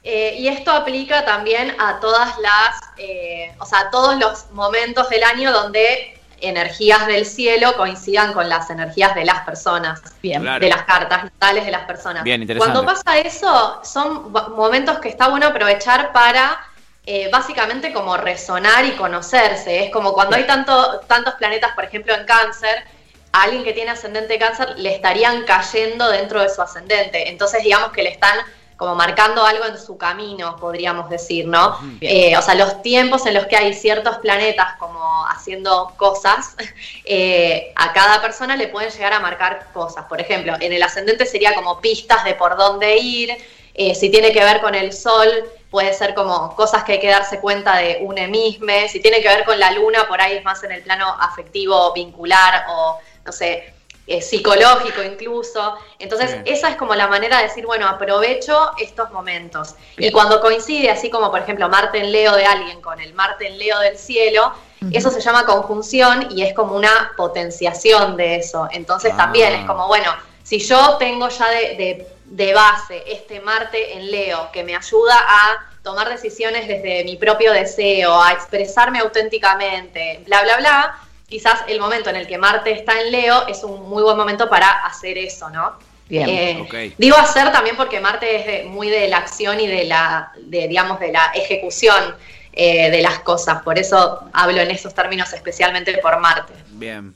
Eh, 0.04 0.36
y 0.38 0.48
esto 0.48 0.70
aplica 0.70 1.24
también 1.24 1.74
a 1.80 1.98
todas 2.00 2.38
las, 2.38 2.80
eh, 2.96 3.54
o 3.58 3.66
sea, 3.66 3.80
a 3.80 3.90
todos 3.90 4.18
los 4.18 4.50
momentos 4.52 5.08
del 5.08 5.24
año 5.24 5.52
donde 5.52 6.17
energías 6.40 7.06
del 7.06 7.24
cielo 7.26 7.74
coincidan 7.76 8.32
con 8.32 8.48
las 8.48 8.70
energías 8.70 9.14
de 9.14 9.24
las 9.24 9.40
personas, 9.40 10.00
Bien. 10.22 10.42
Claro. 10.42 10.60
de 10.60 10.68
las 10.70 10.82
cartas 10.84 11.24
natales 11.24 11.64
de 11.64 11.70
las 11.70 11.84
personas. 11.84 12.22
Bien, 12.24 12.40
interesante. 12.40 12.72
Cuando 12.72 12.92
pasa 12.92 13.18
eso, 13.18 13.80
son 13.84 14.32
momentos 14.32 14.98
que 14.98 15.08
está 15.08 15.28
bueno 15.28 15.46
aprovechar 15.48 16.12
para 16.12 16.58
eh, 17.06 17.30
básicamente 17.32 17.92
como 17.92 18.16
resonar 18.16 18.84
y 18.84 18.92
conocerse. 18.92 19.84
Es 19.84 19.90
como 19.90 20.12
cuando 20.12 20.36
hay 20.36 20.44
tanto, 20.44 21.00
tantos 21.06 21.34
planetas, 21.34 21.72
por 21.72 21.84
ejemplo, 21.84 22.14
en 22.14 22.26
cáncer, 22.26 22.84
a 23.32 23.42
alguien 23.42 23.64
que 23.64 23.72
tiene 23.72 23.90
ascendente 23.90 24.38
cáncer 24.38 24.78
le 24.78 24.94
estarían 24.94 25.44
cayendo 25.44 26.10
dentro 26.10 26.42
de 26.42 26.50
su 26.50 26.60
ascendente. 26.60 27.30
Entonces, 27.30 27.62
digamos 27.62 27.92
que 27.92 28.02
le 28.02 28.10
están 28.10 28.36
como 28.78 28.94
marcando 28.94 29.44
algo 29.44 29.64
en 29.64 29.76
su 29.76 29.98
camino, 29.98 30.56
podríamos 30.56 31.10
decir, 31.10 31.48
¿no? 31.48 31.76
Eh, 32.00 32.36
o 32.36 32.42
sea, 32.42 32.54
los 32.54 32.80
tiempos 32.80 33.26
en 33.26 33.34
los 33.34 33.46
que 33.46 33.56
hay 33.56 33.74
ciertos 33.74 34.18
planetas 34.18 34.76
como 34.78 35.26
haciendo 35.26 35.92
cosas, 35.96 36.54
eh, 37.04 37.72
a 37.74 37.92
cada 37.92 38.22
persona 38.22 38.54
le 38.54 38.68
pueden 38.68 38.90
llegar 38.92 39.12
a 39.12 39.18
marcar 39.18 39.66
cosas. 39.74 40.04
Por 40.04 40.20
ejemplo, 40.20 40.54
en 40.60 40.72
el 40.72 40.80
ascendente 40.80 41.26
sería 41.26 41.56
como 41.56 41.80
pistas 41.80 42.24
de 42.24 42.36
por 42.36 42.56
dónde 42.56 42.96
ir, 42.98 43.36
eh, 43.74 43.96
si 43.96 44.10
tiene 44.10 44.30
que 44.30 44.44
ver 44.44 44.60
con 44.60 44.76
el 44.76 44.92
sol, 44.92 45.28
puede 45.72 45.92
ser 45.92 46.14
como 46.14 46.54
cosas 46.54 46.84
que 46.84 46.92
hay 46.92 47.00
que 47.00 47.10
darse 47.10 47.40
cuenta 47.40 47.78
de 47.78 47.98
une 48.00 48.28
mismo, 48.28 48.68
si 48.88 49.00
tiene 49.00 49.20
que 49.20 49.28
ver 49.28 49.44
con 49.44 49.58
la 49.58 49.72
luna, 49.72 50.06
por 50.06 50.20
ahí 50.20 50.36
es 50.36 50.44
más 50.44 50.62
en 50.62 50.70
el 50.70 50.82
plano 50.82 51.16
afectivo, 51.18 51.92
vincular 51.94 52.66
o, 52.68 53.00
no 53.24 53.32
sé, 53.32 53.74
eh, 54.08 54.22
psicológico 54.22 55.02
incluso. 55.02 55.76
Entonces, 55.98 56.32
Bien. 56.32 56.56
esa 56.56 56.70
es 56.70 56.76
como 56.76 56.94
la 56.94 57.06
manera 57.08 57.36
de 57.36 57.44
decir, 57.44 57.66
bueno, 57.66 57.86
aprovecho 57.86 58.72
estos 58.78 59.10
momentos. 59.12 59.74
Bien. 59.96 60.08
Y 60.08 60.12
cuando 60.12 60.40
coincide, 60.40 60.90
así 60.90 61.10
como 61.10 61.30
por 61.30 61.40
ejemplo 61.40 61.68
Marte 61.68 61.98
en 61.98 62.10
Leo 62.10 62.34
de 62.34 62.46
alguien 62.46 62.80
con 62.80 62.98
el 63.00 63.12
Marte 63.14 63.46
en 63.46 63.58
Leo 63.58 63.78
del 63.80 63.96
cielo, 63.98 64.52
eso 64.92 65.10
se 65.10 65.20
llama 65.20 65.44
conjunción 65.44 66.28
y 66.30 66.42
es 66.42 66.54
como 66.54 66.74
una 66.74 67.12
potenciación 67.16 68.16
de 68.16 68.36
eso. 68.36 68.68
Entonces 68.70 69.12
Ah. 69.14 69.18
también 69.18 69.52
es 69.54 69.66
como, 69.66 69.86
bueno, 69.88 70.10
si 70.42 70.58
yo 70.60 70.96
tengo 70.98 71.28
ya 71.28 71.48
de, 71.50 71.60
de- 71.76 72.08
de 72.24 72.52
base 72.54 73.02
este 73.06 73.40
Marte 73.40 73.94
en 73.96 74.10
Leo 74.10 74.50
que 74.52 74.62
me 74.62 74.76
ayuda 74.76 75.14
a 75.18 75.64
tomar 75.82 76.08
decisiones 76.10 76.68
desde 76.68 77.02
mi 77.04 77.16
propio 77.16 77.52
deseo, 77.52 78.20
a 78.22 78.32
expresarme 78.32 78.98
auténticamente, 79.00 80.22
bla, 80.26 80.42
bla, 80.42 80.56
bla, 80.58 80.98
quizás 81.28 81.60
el 81.68 81.78
momento 81.80 82.10
en 82.10 82.16
el 82.16 82.26
que 82.26 82.38
Marte 82.38 82.72
está 82.72 83.00
en 83.00 83.12
Leo 83.12 83.46
es 83.48 83.62
un 83.62 83.88
muy 83.88 84.02
buen 84.02 84.16
momento 84.16 84.48
para 84.48 84.70
hacer 84.86 85.18
eso, 85.18 85.50
¿no? 85.50 85.74
Bien. 86.08 86.28
Eh, 86.28 86.58
Ok. 86.62 86.94
Digo 86.96 87.16
hacer 87.18 87.52
también 87.52 87.76
porque 87.76 88.00
Marte 88.00 88.36
es 88.36 88.46
de- 88.46 88.64
muy 88.64 88.88
de 88.88 89.08
la 89.08 89.18
acción 89.18 89.60
y 89.60 89.66
de 89.66 89.84
la, 89.84 90.32
de, 90.40 90.66
digamos, 90.66 90.98
de 91.00 91.12
la 91.12 91.32
ejecución 91.34 92.16
eh, 92.52 92.90
de 92.90 93.02
las 93.02 93.18
cosas. 93.20 93.62
Por 93.62 93.78
eso 93.78 94.24
hablo 94.32 94.60
en 94.60 94.70
esos 94.70 94.94
términos 94.94 95.32
especialmente 95.34 95.96
por 95.98 96.18
Marte. 96.18 96.54
Bien. 96.70 97.14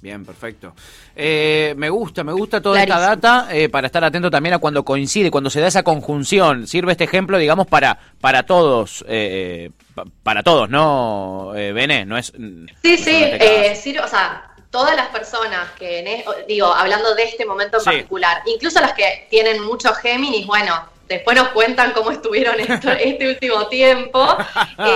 Bien, 0.00 0.24
perfecto. 0.24 0.74
Eh, 1.16 1.74
me 1.76 1.90
gusta, 1.90 2.22
me 2.22 2.32
gusta 2.32 2.60
toda 2.62 2.80
esta 2.80 3.00
data 3.00 3.48
eh, 3.50 3.68
para 3.68 3.86
estar 3.88 4.04
atento 4.04 4.30
también 4.30 4.54
a 4.54 4.58
cuando 4.58 4.84
coincide, 4.84 5.30
cuando 5.30 5.50
se 5.50 5.60
da 5.60 5.66
esa 5.66 5.82
conjunción. 5.82 6.66
Sirve 6.68 6.92
este 6.92 7.04
ejemplo, 7.04 7.36
digamos, 7.36 7.66
para 7.66 7.98
para 8.20 8.44
todos, 8.44 9.04
eh, 9.08 9.70
pa- 9.96 10.04
para 10.22 10.42
todos, 10.44 10.70
¿no, 10.70 11.52
eh, 11.56 11.72
Bene? 11.72 12.04
No 12.06 12.16
es. 12.16 12.26
Sí, 12.26 12.38
no 12.38 12.68
sí, 12.82 12.96
solamente 12.98 13.72
eh, 13.72 13.74
sirve- 13.74 14.04
o 14.04 14.08
sea, 14.08 14.50
todas 14.70 14.94
las 14.94 15.08
personas 15.08 15.70
que, 15.78 15.98
en 15.98 16.06
es- 16.06 16.24
digo, 16.46 16.66
hablando 16.72 17.14
de 17.16 17.24
este 17.24 17.44
momento 17.44 17.78
en 17.78 17.82
Sí. 17.82 17.90
particular, 17.90 18.42
incluso 18.46 18.80
las 18.80 18.92
que 18.92 19.26
tienen 19.30 19.64
mucho 19.64 19.92
Géminis, 19.94 20.46
bueno, 20.46 20.74
después 21.08 21.36
nos 21.36 21.48
cuentan 21.48 21.90
cómo 21.92 22.12
estuvieron 22.12 22.60
esto- 22.60 22.90
este 23.00 23.28
último 23.30 23.66
tiempo. 23.66 24.36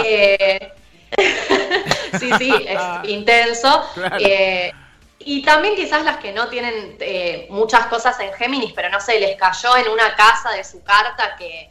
Eh, 0.05 0.73
sí, 2.21 2.31
sí, 2.39 2.53
es 2.69 2.81
intenso. 3.11 3.83
Claro. 3.95 4.17
Y 5.25 5.43
también 5.43 5.75
quizás 5.77 6.05
las 6.05 6.19
que 6.19 6.33
no 6.33 6.49
tienen 6.49 6.97
eh, 7.01 7.47
muchas 7.51 7.87
cosas 7.87 8.19
en 8.21 8.33
Géminis, 8.35 8.73
pero 8.73 8.89
no 8.91 9.01
sé, 9.01 9.19
les 9.21 9.37
cayó 9.37 9.77
en 9.77 9.89
una 9.89 10.15
casa 10.15 10.51
de 10.51 10.65
su 10.65 10.83
carta 10.83 11.37
que 11.37 11.69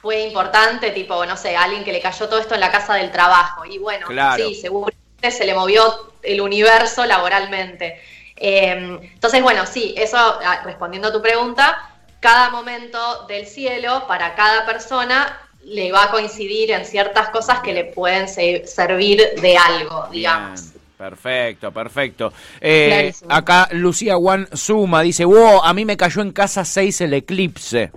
fue 0.00 0.20
importante, 0.22 0.90
tipo, 0.90 1.24
no 1.24 1.36
sé, 1.36 1.56
alguien 1.56 1.82
que 1.84 1.92
le 1.92 2.00
cayó 2.00 2.28
todo 2.28 2.38
esto 2.38 2.54
en 2.54 2.60
la 2.60 2.70
casa 2.70 2.94
del 2.94 3.10
trabajo. 3.10 3.64
Y 3.64 3.78
bueno, 3.78 4.06
Claro. 4.08 4.44
sí, 4.44 4.54
seguramente 4.54 5.30
se 5.30 5.44
le 5.44 5.54
movió 5.54 6.12
el 6.22 6.40
universo 6.40 7.04
laboralmente. 7.06 8.00
Eh, 8.36 8.72
entonces, 9.14 9.42
bueno, 9.42 9.64
sí, 9.66 9.94
eso, 9.96 10.16
ah, 10.18 10.60
respondiendo 10.64 11.08
a 11.08 11.12
tu 11.12 11.22
pregunta, 11.22 11.90
cada 12.20 12.50
momento 12.50 13.24
del 13.26 13.46
cielo 13.46 14.06
para 14.06 14.34
cada 14.34 14.66
persona 14.66 15.40
le 15.64 15.90
va 15.92 16.04
a 16.04 16.10
coincidir 16.10 16.70
en 16.72 16.84
ciertas 16.84 17.30
cosas 17.30 17.60
que 17.60 17.72
le 17.72 17.84
pueden 17.84 18.28
se- 18.28 18.66
servir 18.66 19.22
de 19.40 19.56
algo, 19.56 20.06
digamos. 20.10 20.60
Bien, 20.72 20.73
perfecto, 20.96 21.72
perfecto. 21.72 22.32
Eh, 22.60 23.12
acá 23.28 23.68
Lucía 23.72 24.16
Juan 24.16 24.48
Suma 24.52 25.02
dice, 25.02 25.24
wow, 25.24 25.62
a 25.62 25.72
mí 25.74 25.84
me 25.84 25.96
cayó 25.96 26.22
en 26.22 26.32
casa 26.32 26.64
6 26.64 27.00
el 27.02 27.14
eclipse. 27.14 27.90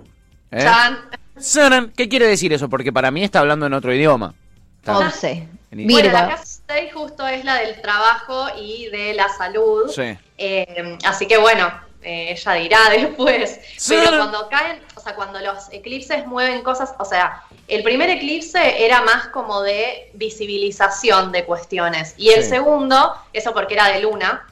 ¿Eh? 0.50 0.58
Chan. 0.62 1.92
¿Qué 1.96 2.08
quiere 2.08 2.26
decir 2.26 2.52
eso? 2.52 2.68
Porque 2.68 2.92
para 2.92 3.10
mí 3.10 3.22
está 3.22 3.40
hablando 3.40 3.66
en 3.66 3.72
otro 3.74 3.92
idioma. 3.94 4.34
Está- 4.80 4.98
11. 4.98 5.48
En- 5.70 5.86
Bueno, 5.86 6.10
la 6.10 6.28
casa 6.28 6.60
6 6.68 6.90
justo 6.94 7.26
es 7.26 7.44
la 7.44 7.56
del 7.56 7.80
trabajo 7.82 8.46
y 8.60 8.88
de 8.90 9.14
la 9.14 9.28
salud. 9.28 9.88
Sí. 9.90 10.16
Eh, 10.38 10.98
así 11.04 11.26
que 11.26 11.36
bueno, 11.38 11.70
eh, 12.02 12.32
ella 12.32 12.52
dirá 12.54 12.78
después. 12.90 13.60
Sí. 13.76 13.94
Pero 13.96 14.16
cuando 14.16 14.48
caen, 14.48 14.80
sea, 15.08 15.16
cuando 15.16 15.40
los 15.40 15.72
eclipses 15.72 16.26
mueven 16.26 16.62
cosas, 16.62 16.94
o 16.98 17.04
sea, 17.04 17.42
el 17.66 17.82
primer 17.82 18.10
eclipse 18.10 18.84
era 18.84 19.00
más 19.02 19.28
como 19.28 19.62
de 19.62 20.10
visibilización 20.14 21.32
de 21.32 21.44
cuestiones. 21.44 22.14
Y 22.16 22.30
el 22.30 22.42
Sí. 22.42 22.50
segundo, 22.50 23.14
eso 23.32 23.52
porque 23.52 23.74
era 23.74 23.88
de 23.88 24.00
luna, 24.00 24.46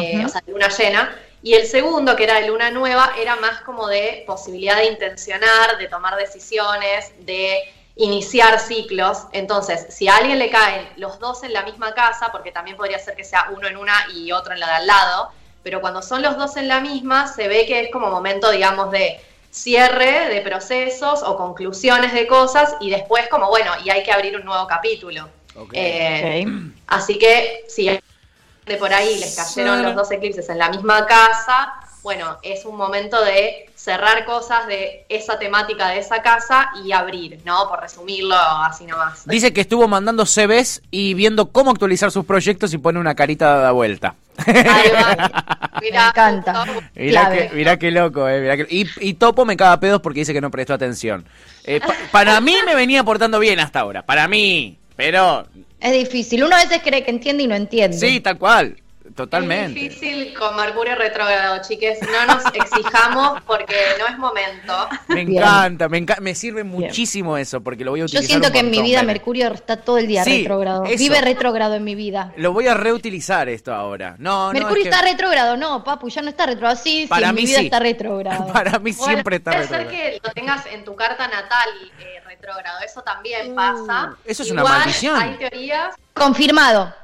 eh, 0.00 0.22
o 0.24 0.28
sea, 0.28 0.42
de 0.44 0.52
luna 0.52 0.68
llena. 0.68 1.16
Y 1.42 1.54
el 1.54 1.66
segundo, 1.66 2.14
que 2.14 2.24
era 2.24 2.40
de 2.40 2.46
luna 2.46 2.70
nueva, 2.70 3.14
era 3.18 3.36
más 3.36 3.62
como 3.62 3.88
de 3.88 4.22
posibilidad 4.26 4.76
de 4.76 4.86
intencionar, 4.86 5.76
de 5.78 5.88
tomar 5.88 6.16
decisiones, 6.16 7.12
de 7.26 7.62
iniciar 7.96 8.60
ciclos. 8.60 9.26
Entonces, 9.32 9.86
si 9.90 10.08
a 10.08 10.16
alguien 10.16 10.38
le 10.38 10.50
caen 10.50 10.88
los 10.96 11.18
dos 11.18 11.42
en 11.42 11.52
la 11.52 11.62
misma 11.62 11.94
casa, 11.94 12.30
porque 12.30 12.52
también 12.52 12.76
podría 12.76 12.98
ser 12.98 13.16
que 13.16 13.24
sea 13.24 13.48
uno 13.54 13.66
en 13.66 13.76
una 13.76 14.06
y 14.14 14.30
otro 14.32 14.52
en 14.54 14.60
la 14.60 14.66
de 14.66 14.72
al 14.72 14.86
lado, 14.86 15.30
pero 15.64 15.80
cuando 15.80 16.00
son 16.00 16.22
los 16.22 16.36
dos 16.36 16.56
en 16.56 16.68
la 16.68 16.80
misma, 16.80 17.26
se 17.26 17.48
ve 17.48 17.66
que 17.66 17.80
es 17.80 17.90
como 17.90 18.08
momento, 18.10 18.50
digamos, 18.50 18.90
de 18.92 19.20
cierre 19.52 20.30
de 20.32 20.40
procesos 20.40 21.22
o 21.22 21.36
conclusiones 21.36 22.14
de 22.14 22.26
cosas 22.26 22.74
y 22.80 22.90
después 22.90 23.28
como, 23.28 23.48
bueno, 23.48 23.70
y 23.84 23.90
hay 23.90 24.02
que 24.02 24.10
abrir 24.10 24.34
un 24.34 24.44
nuevo 24.44 24.66
capítulo. 24.66 25.28
Ok. 25.54 25.72
Eh, 25.74 26.46
Así 26.86 27.18
que 27.18 27.64
si 27.68 27.86
de 27.86 28.76
por 28.78 28.92
ahí 28.92 29.18
les 29.18 29.36
cayeron 29.36 29.82
los 29.82 29.94
dos 29.94 30.10
eclipses 30.10 30.48
en 30.48 30.58
la 30.58 30.70
misma 30.70 31.06
casa, 31.06 31.74
bueno, 32.02 32.38
es 32.42 32.64
un 32.64 32.76
momento 32.76 33.22
de 33.24 33.70
cerrar 33.76 34.24
cosas 34.24 34.66
de 34.66 35.04
esa 35.08 35.38
temática 35.38 35.88
de 35.90 35.98
esa 36.00 36.22
casa 36.22 36.70
y 36.84 36.92
abrir, 36.92 37.38
¿no? 37.44 37.68
Por 37.68 37.80
resumirlo 37.80 38.34
así 38.36 38.84
nomás. 38.84 39.26
Dice 39.26 39.52
que 39.52 39.60
estuvo 39.62 39.86
mandando 39.88 40.24
CVs 40.26 40.82
y 40.90 41.14
viendo 41.14 41.50
cómo 41.50 41.70
actualizar 41.70 42.10
sus 42.10 42.24
proyectos 42.24 42.72
y 42.74 42.78
pone 42.78 42.98
una 42.98 43.14
carita 43.14 43.66
de 43.66 43.72
vuelta. 43.72 44.14
Ahí 44.46 44.90
va. 44.92 45.70
Mirá, 45.82 46.04
Me 46.04 46.08
encanta. 46.10 46.64
Mirá 46.94 47.30
que, 47.32 47.50
mirá 47.54 47.76
qué 47.78 47.90
loco, 47.90 48.28
eh. 48.28 48.40
mirá 48.40 48.56
que- 48.56 48.66
y, 48.70 48.86
y 49.00 49.14
Topo 49.14 49.44
me 49.44 49.56
caga 49.56 49.78
pedos 49.80 50.00
porque 50.00 50.20
dice 50.20 50.32
que 50.32 50.40
no 50.40 50.50
prestó 50.50 50.74
atención. 50.74 51.24
Eh, 51.64 51.80
pa- 51.80 51.94
para 52.10 52.40
mí 52.40 52.54
me 52.64 52.74
venía 52.74 53.02
portando 53.04 53.38
bien 53.38 53.58
hasta 53.60 53.80
ahora. 53.80 54.02
Para 54.02 54.28
mí. 54.28 54.78
Pero 54.96 55.46
Es 55.80 55.92
difícil. 55.92 56.44
Uno 56.44 56.54
a 56.54 56.60
veces 56.62 56.80
cree 56.84 57.02
que 57.02 57.10
entiende 57.10 57.42
y 57.42 57.46
no 57.48 57.54
entiende. 57.56 57.96
sí, 57.98 58.20
tal 58.20 58.38
cual. 58.38 58.76
Totalmente. 59.14 59.86
Es 59.86 59.94
difícil 60.00 60.34
con 60.34 60.56
Mercurio 60.56 60.94
retrógrado, 60.94 61.60
chiques. 61.66 61.98
No 62.02 62.34
nos 62.34 62.44
exijamos 62.54 63.40
porque 63.46 63.74
no 63.98 64.06
es 64.06 64.18
momento. 64.18 64.88
Me 65.08 65.24
Bien. 65.24 65.42
encanta, 65.42 65.88
me, 65.88 65.98
enca- 66.04 66.20
me 66.20 66.34
sirve 66.34 66.64
muchísimo 66.64 67.36
eso 67.36 67.60
porque 67.60 67.84
lo 67.84 67.92
voy 67.92 68.00
a 68.00 68.02
Yo 68.02 68.18
utilizar. 68.18 68.26
siento 68.28 68.46
un 68.48 68.52
que 68.52 68.58
en 68.60 68.70
mi 68.70 68.82
vida. 68.82 69.02
Mercurio 69.02 69.48
está 69.52 69.76
todo 69.76 69.98
el 69.98 70.06
día 70.06 70.24
Sí, 70.24 70.38
retrógrado. 70.38 70.84
eso. 70.84 70.96
Vive 70.98 71.20
retrógrado 71.20 71.74
en 71.74 71.84
mi 71.84 71.94
vida. 71.94 72.32
Lo 72.36 72.52
voy 72.52 72.66
a 72.68 72.74
reutilizar 72.74 73.48
esto 73.48 73.72
ahora. 73.74 74.16
No, 74.18 74.48
no, 74.48 74.52
Mercurio 74.52 74.76
es 74.78 74.82
que 74.84 74.88
está 74.90 75.02
retrógrado, 75.02 75.56
no, 75.56 75.82
papu, 75.84 76.08
ya 76.08 76.22
no 76.22 76.28
está 76.28 76.46
retrógrado. 76.46 76.76
Sí, 76.76 77.02
sí, 77.02 77.06
Para 77.08 77.28
en 77.30 77.34
mí 77.34 77.42
mi 77.42 77.46
vida 77.48 77.58
sí. 77.58 77.64
está 77.66 77.78
retrógrado. 77.80 78.46
Para 78.52 78.78
mí 78.78 78.92
Bueno, 78.92 79.04
siempre 79.12 79.36
está 79.36 79.52
puede 79.52 79.68
ser 79.68 79.78
retrógrado. 79.78 80.10
que 80.12 80.20
lo 80.22 80.32
tengas 80.32 80.66
en 80.66 80.84
tu 80.84 80.94
carta 80.96 81.28
natal 81.28 81.68
eh, 81.98 82.20
retrógrado. 82.26 82.78
Eso 82.84 83.02
también 83.02 83.54
pasa. 83.54 84.10
Uh, 84.12 84.16
eso 84.24 84.42
es 84.42 84.50
una 84.50 84.62
maldición. 84.64 85.16
Hay 85.20 85.36
teorías. 85.36 85.94
Confirmado. 86.14 86.94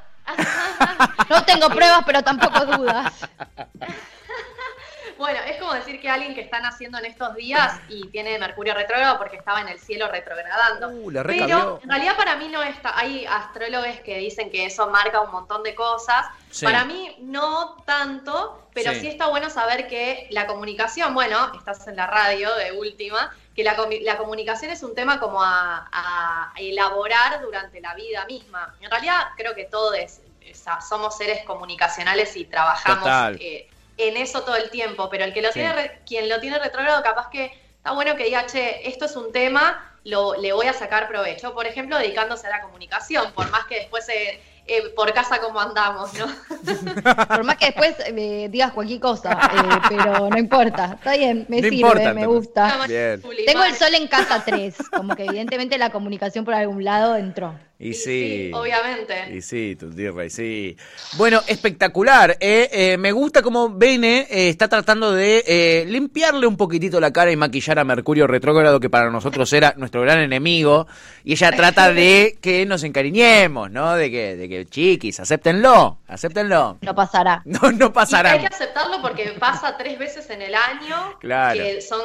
No 1.28 1.44
tengo 1.44 1.68
pruebas, 1.68 2.02
pero 2.06 2.22
tampoco 2.22 2.64
dudas. 2.66 3.12
Bueno, 5.18 5.40
es 5.48 5.56
como 5.56 5.74
decir 5.74 6.00
que 6.00 6.08
alguien 6.08 6.32
que 6.32 6.42
está 6.42 6.60
naciendo 6.60 6.96
en 6.98 7.04
estos 7.06 7.34
días 7.34 7.80
y 7.88 8.06
tiene 8.06 8.38
Mercurio 8.38 8.72
retrógrado 8.72 9.18
porque 9.18 9.36
estaba 9.36 9.60
en 9.60 9.66
el 9.66 9.80
cielo 9.80 10.06
retrogradando. 10.08 10.90
Uh, 10.90 11.10
la 11.10 11.24
Pero 11.24 11.80
en 11.82 11.90
realidad 11.90 12.16
para 12.16 12.36
mí 12.36 12.46
no 12.48 12.62
está. 12.62 12.96
Hay 12.96 13.26
astrólogos 13.26 13.88
que 14.04 14.16
dicen 14.18 14.48
que 14.48 14.64
eso 14.66 14.88
marca 14.90 15.20
un 15.20 15.32
montón 15.32 15.64
de 15.64 15.74
cosas. 15.74 16.26
Sí. 16.52 16.64
Para 16.64 16.84
mí 16.84 17.16
no 17.18 17.82
tanto, 17.84 18.68
pero 18.72 18.92
Sí. 18.92 19.00
sí. 19.00 19.08
está 19.08 19.26
bueno 19.26 19.50
saber 19.50 19.88
que 19.88 20.28
la 20.30 20.46
comunicación, 20.46 21.12
bueno, 21.14 21.52
estás 21.56 21.88
en 21.88 21.96
la 21.96 22.06
radio 22.06 22.54
de 22.54 22.70
última, 22.70 23.34
que 23.58 23.64
la, 23.64 23.76
la 24.02 24.16
comunicación 24.16 24.70
es 24.70 24.84
un 24.84 24.94
tema 24.94 25.18
como 25.18 25.42
a, 25.42 25.88
a 25.90 26.52
elaborar 26.58 27.42
durante 27.42 27.80
la 27.80 27.92
vida 27.94 28.24
misma. 28.26 28.72
En 28.80 28.88
realidad 28.88 29.30
creo 29.36 29.52
que 29.56 29.64
todos 29.64 29.96
es- 29.96 30.20
somos 30.88 31.16
seres 31.16 31.42
comunicacionales 31.44 32.36
y 32.36 32.44
trabajamos 32.44 33.08
eh, 33.40 33.68
en 33.96 34.16
eso 34.16 34.44
todo 34.44 34.54
el 34.54 34.70
tiempo, 34.70 35.10
pero 35.10 35.24
el 35.24 35.32
que 35.34 35.42
lo 35.42 35.48
Sí. 35.48 35.54
tiene 35.58 36.00
quien 36.06 36.28
lo 36.28 36.38
tiene 36.38 36.60
retrógrado 36.60 37.02
capaz 37.02 37.30
que 37.30 37.46
está 37.76 37.90
bueno 37.90 38.14
que 38.14 38.24
diga, 38.26 38.46
che, 38.46 38.88
esto 38.88 39.06
es 39.06 39.16
un 39.16 39.32
tema, 39.32 39.92
lo, 40.04 40.36
le 40.36 40.52
voy 40.52 40.68
a 40.68 40.72
sacar 40.72 41.08
provecho. 41.08 41.52
Por 41.52 41.66
ejemplo, 41.66 41.98
dedicándose 41.98 42.46
a 42.46 42.50
la 42.50 42.62
comunicación, 42.62 43.32
por 43.32 43.50
más 43.50 43.64
que 43.66 43.74
después 43.80 44.08
eh, 44.08 44.40
eh, 44.68 44.90
por 44.94 45.12
casa 45.14 45.40
como 45.40 45.58
andamos, 45.58 46.10
¿no? 46.14 46.26
Por 47.26 47.44
más 47.44 47.56
que 47.56 47.66
después 47.66 47.96
eh, 48.06 48.48
digas 48.50 48.72
cualquier 48.72 49.00
cosa, 49.00 49.32
eh, 49.32 49.80
pero 49.88 50.28
no 50.28 50.38
importa. 50.38 50.96
Está 50.98 51.16
bien, 51.16 51.46
me 51.48 51.62
No 51.62 51.62
sirve, 51.62 51.76
importa, 51.76 52.12
me 52.12 52.26
gusta. 52.26 52.86
Bien. 52.86 53.22
Tengo 53.46 53.64
el 53.64 53.74
sol 53.74 53.94
en 53.94 54.06
casa 54.08 54.42
3, 54.44 54.76
como 54.94 55.16
que 55.16 55.24
evidentemente 55.24 55.78
la 55.78 55.90
comunicación 55.90 56.44
por 56.44 56.52
algún 56.52 56.84
lado 56.84 57.16
entró. 57.16 57.54
Y 57.80 57.90
Y 57.90 57.94
sí. 57.94 58.50
obviamente. 58.52 59.32
Y 59.36 59.40
sí, 59.40 59.76
tu 59.76 59.86
y 59.90 60.30
sí. 60.30 60.76
Bueno, 61.16 61.40
espectacular. 61.46 62.36
eh, 62.40 62.68
eh, 62.72 62.96
me 62.98 63.12
gusta 63.12 63.40
cómo 63.40 63.68
Bene 63.70 64.26
eh, 64.28 64.48
está 64.48 64.66
tratando 64.68 65.12
de 65.12 65.44
eh, 65.46 65.84
limpiarle 65.86 66.48
un 66.48 66.56
poquitito 66.56 66.98
la 66.98 67.12
cara 67.12 67.30
y 67.30 67.36
maquillar 67.36 67.78
a 67.78 67.84
Mercurio 67.84 68.26
retrógrado, 68.26 68.80
que 68.80 68.90
para 68.90 69.10
nosotros 69.10 69.52
era 69.52 69.74
nuestro 69.76 70.02
gran 70.02 70.18
enemigo. 70.18 70.88
Y 71.22 71.34
ella 71.34 71.52
trata 71.52 71.92
de 71.92 72.36
que 72.42 72.66
nos 72.66 72.82
encariñemos, 72.82 73.70
¿no? 73.70 73.94
De 73.94 74.10
que, 74.10 74.34
de 74.34 74.48
que 74.48 74.66
chiquis, 74.66 75.20
acéptenlo, 75.20 75.98
acéptenlo. 76.08 76.78
No 76.80 76.94
pasará. 76.96 77.42
No, 77.48 77.70
no 77.70 77.86
Y 77.86 77.90
pasará. 77.90 78.32
hay 78.32 78.40
que 78.40 78.46
aceptarlo 78.46 79.00
porque 79.00 79.34
pasa 79.38 79.76
tres 79.76 79.98
veces 79.98 80.28
en 80.30 80.42
el 80.42 80.54
año, 80.54 81.16
Claro. 81.20 81.62
que 81.62 81.80
son 81.80 82.00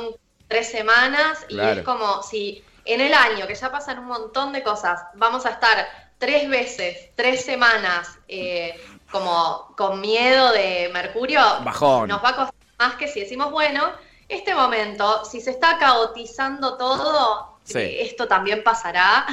tres 0.48 0.70
semanas, 0.70 1.40
y 1.50 1.54
Claro. 1.56 1.80
es 1.80 1.86
como 1.86 2.22
si 2.22 2.62
en 2.86 3.02
el 3.02 3.14
año, 3.14 3.48
que 3.48 3.56
ya 3.56 3.72
pasan 3.72 4.00
un 4.00 4.06
montón 4.06 4.52
de 4.54 4.64
cosas, 4.64 5.02
vamos 5.16 5.46
a 5.46 5.52
estar 5.52 5.88
tres 6.18 6.50
veces, 6.50 7.10
tres 7.16 7.44
semanas, 7.44 8.18
eh, 8.28 8.80
como 9.12 9.74
con 9.78 10.02
miedo 10.02 10.52
de 10.52 10.90
Mercurio, 10.94 11.42
Bajón. 11.64 12.08
nos 12.10 12.24
va 12.24 12.30
a 12.30 12.36
costar 12.36 12.56
más 12.80 12.96
que 12.96 13.08
si 13.08 13.20
decimos, 13.22 13.52
bueno, 13.52 13.92
este 14.28 14.56
momento, 14.56 15.24
si 15.26 15.40
se 15.42 15.52
está 15.52 15.78
caotizando 15.78 16.78
todo, 16.78 17.58
Sí. 17.66 17.78
eh, 17.80 18.02
esto 18.04 18.28
también 18.28 18.64
pasará. 18.64 19.26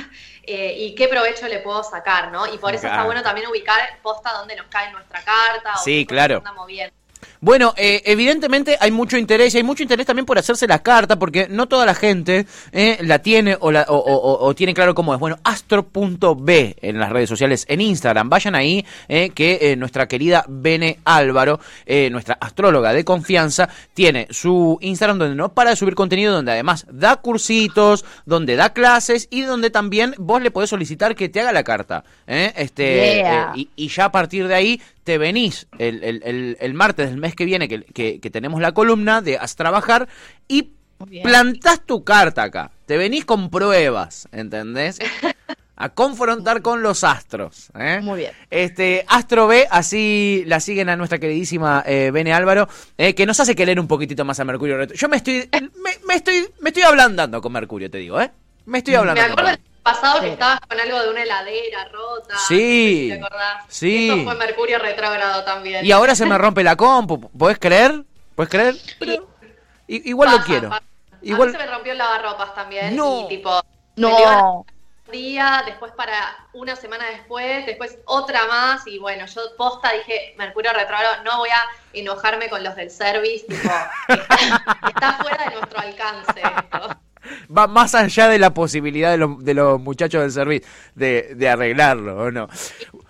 eh, 0.43 0.75
y 0.79 0.95
qué 0.97 1.07
provecho 1.07 1.47
le 1.47 1.61
puedo 1.61 1.85
sacar, 1.85 2.33
¿no? 2.33 2.45
Y 2.53 2.59
por 2.59 2.73
eso 2.75 2.81
Claro. 2.83 2.97
está 2.97 3.05
bueno 3.07 3.23
también 3.23 3.47
ubicar 3.49 3.79
posta 4.03 4.33
donde 4.33 4.57
nos 4.57 4.67
cae 4.67 4.91
nuestra 4.91 5.23
carta. 5.23 5.75
o 5.75 5.79
Sí, 5.79 6.05
claro. 6.07 6.37
cosas 6.41 6.49
andamos 6.51 6.67
bien. 6.67 6.93
Bueno, 7.43 7.73
eh, 7.79 8.03
evidentemente 8.05 8.77
hay 8.79 8.91
mucho 8.91 9.17
interés 9.17 9.55
y 9.55 9.59
hay 9.59 9.63
mucho 9.63 9.83
interés 9.83 10.07
también 10.07 10.27
por 10.27 10.39
hacerse 10.39 10.67
la 10.67 10.81
carta 10.83 11.19
porque 11.19 11.49
no 11.49 11.69
toda 11.69 11.87
la 11.87 11.95
gente 11.95 12.45
eh, 12.73 12.99
la 13.01 13.21
tiene 13.21 13.57
o, 13.59 13.73
la, 13.73 13.87
o, 13.89 13.97
o- 13.97 14.15
o- 14.15 14.47
o 14.47 14.55
tiene 14.55 14.75
claro 14.75 14.95
cómo 14.95 15.15
es. 15.15 15.21
Bueno, 15.21 15.39
astro.b 15.43 16.77
en 16.83 16.99
las 16.99 17.11
redes 17.11 17.29
sociales, 17.29 17.65
en 17.69 17.81
Instagram. 17.81 18.29
Vayan 18.29 18.55
ahí 18.55 18.85
eh, 19.09 19.31
que 19.31 19.59
eh, 19.63 19.77
nuestra 19.77 20.07
querida 20.07 20.45
Bene 20.49 20.99
Álvaro, 21.05 21.61
eh, 21.87 22.11
nuestra 22.11 22.37
astróloga 22.41 22.93
de 22.93 23.05
confianza, 23.05 23.69
tiene 23.95 24.27
su 24.31 24.79
Instagram 24.81 25.19
donde 25.19 25.35
no 25.37 25.53
para 25.55 25.71
de 25.71 25.77
subir 25.77 25.95
contenido, 25.95 26.35
donde 26.35 26.53
además 26.53 26.87
da 26.91 27.17
cursitos, 27.17 28.05
donde 28.27 28.57
da 28.57 28.73
clases 28.73 29.29
y 29.31 29.43
donde 29.43 29.71
también 29.71 30.15
vos 30.19 30.43
le 30.43 30.51
podés 30.51 30.71
solicitar 30.71 31.15
que 31.15 31.29
te 31.29 31.41
haga 31.41 31.53
la 31.53 31.65
carta. 31.65 32.05
¿eh? 32.27 32.53
Este, 32.57 32.91
Yeah. 33.21 33.53
y, 33.55 33.69
y 33.77 33.89
ya 33.89 34.07
a 34.07 34.13
partir 34.13 34.47
de 34.49 34.55
ahí 34.55 34.81
te 35.05 35.17
venís 35.19 35.67
el, 35.79 36.03
el- 36.05 36.23
el- 36.25 36.57
el 36.61 36.75
martes 36.75 37.09
del 37.11 37.19
mes 37.19 37.30
que 37.35 37.45
viene, 37.45 37.69
que, 37.69 37.83
que- 37.83 38.21
que 38.21 38.31
tenemos 38.31 38.61
la 38.61 38.73
columna 38.73 39.21
de 39.23 39.39
Haz 39.39 39.57
Trabajar, 39.57 40.09
y 40.49 40.71
plantás 41.23 41.81
tu 41.87 42.05
carta 42.05 42.43
acá. 42.43 42.71
Te 42.87 42.97
venís 42.97 43.25
con 43.25 43.51
pruebas, 43.51 44.29
¿entendés? 44.33 44.99
A 45.83 45.89
confrontar 45.89 46.61
con 46.61 46.83
los 46.83 47.05
astros. 47.05 47.71
¿eh? 47.75 48.01
Muy 48.03 48.19
bien. 48.19 48.33
Este, 48.51 49.07
Astro 49.09 49.47
B, 49.47 49.67
así 49.71 50.43
la 50.47 50.61
siguen 50.61 50.91
a 50.91 50.97
nuestra 50.97 51.19
queridísima 51.19 51.83
eh, 51.87 52.11
Bene 52.13 52.35
Álvaro, 52.35 52.69
eh, 52.99 53.15
que 53.15 53.25
nos 53.25 53.41
hace 53.41 53.55
querer 53.55 53.81
un 53.81 53.89
poquitito 53.89 54.23
más 54.27 54.39
a 54.41 54.45
Mercurio. 54.45 54.85
Yo 54.85 55.09
me 55.09 55.17
estoy, 55.17 55.49
me, 55.83 55.91
me 56.07 56.15
estoy, 56.17 56.47
me 56.61 56.69
estoy 56.69 56.83
ablandando 56.83 57.41
con 57.41 57.53
Mercurio, 57.53 57.91
te 57.91 57.97
digo, 57.97 58.21
¿eh? 58.21 58.31
Me 58.67 58.77
estoy 58.79 58.95
hablando. 58.97 59.23
Me 59.23 59.29
con 59.31 59.39
acuerdo 59.39 59.63
pasado 59.83 60.21
que 60.21 60.33
estabas 60.33 60.61
con 60.61 60.79
algo 60.81 61.01
de 61.03 61.11
una 61.11 61.23
heladera 61.23 61.85
rota. 61.93 62.37
Sí, 62.49 62.49
no 62.49 62.49
sé 62.49 62.57
si 62.57 63.09
¿Te 63.09 63.15
acordás? 63.27 63.65
sí. 63.69 64.11
Eso 64.11 64.25
fue 64.25 64.35
Mercurio 64.37 64.79
retrógrado 64.79 65.45
también. 65.45 65.85
Y 65.85 65.93
ahora 65.93 66.15
se 66.15 66.27
me 66.27 66.37
rompe 66.39 66.63
la 66.63 66.77
compu. 66.77 67.31
¿Podés 67.31 67.59
creer? 67.59 68.03
¿Podés 68.35 68.51
creer? 68.51 68.75
Pero, 68.99 69.29
igual 69.89 70.31
lo 70.33 70.45
quiero. 70.45 70.69
pasa. 70.71 70.83
A 71.13 71.17
Igual. 71.23 71.49
mí 71.51 71.53
se 71.57 71.59
me 71.59 71.71
rompió 71.71 71.93
el 71.93 71.99
lavarropas 71.99 72.55
también. 72.55 72.97
No. 72.97 73.23
Y 73.27 73.29
tipo, 73.29 73.61
No. 73.97 74.65
un 75.07 75.13
día, 75.13 75.63
después 75.67 75.93
para 75.93 76.47
una 76.55 76.77
semana 76.77 77.05
después, 77.11 77.67
después 77.67 77.99
otra 78.07 78.47
más. 78.47 78.87
Y 78.87 78.99
bueno, 78.99 79.27
yo 79.27 79.41
posta 79.59 79.93
dije, 79.93 80.35
Mercurio 80.39 80.73
retrógrado, 80.73 81.23
no 81.25 81.39
voy 81.39 81.51
a 81.51 81.63
enojarme 81.93 82.49
con 82.49 82.63
los 82.65 82.75
del 82.77 82.91
service. 82.91 83.45
Tipo, 83.47 83.69
está, 84.09 84.79
está 84.89 85.13
fuera 85.21 85.45
de 85.51 85.57
nuestro 85.57 85.79
alcance 85.81 86.41
esto. 86.41 86.97
Va 87.57 87.67
más 87.67 87.95
allá 87.95 88.29
de 88.29 88.39
la 88.39 88.53
posibilidad 88.55 89.11
de, 89.11 89.17
los- 89.19 89.45
de 89.45 89.55
los 89.55 89.81
muchachos 89.81 90.23
del 90.23 90.33
servicio 90.33 90.69
de, 90.95 91.35
de 91.35 91.49
arreglarlo, 91.49 92.17
¿o 92.25 92.31
no? 92.31 92.49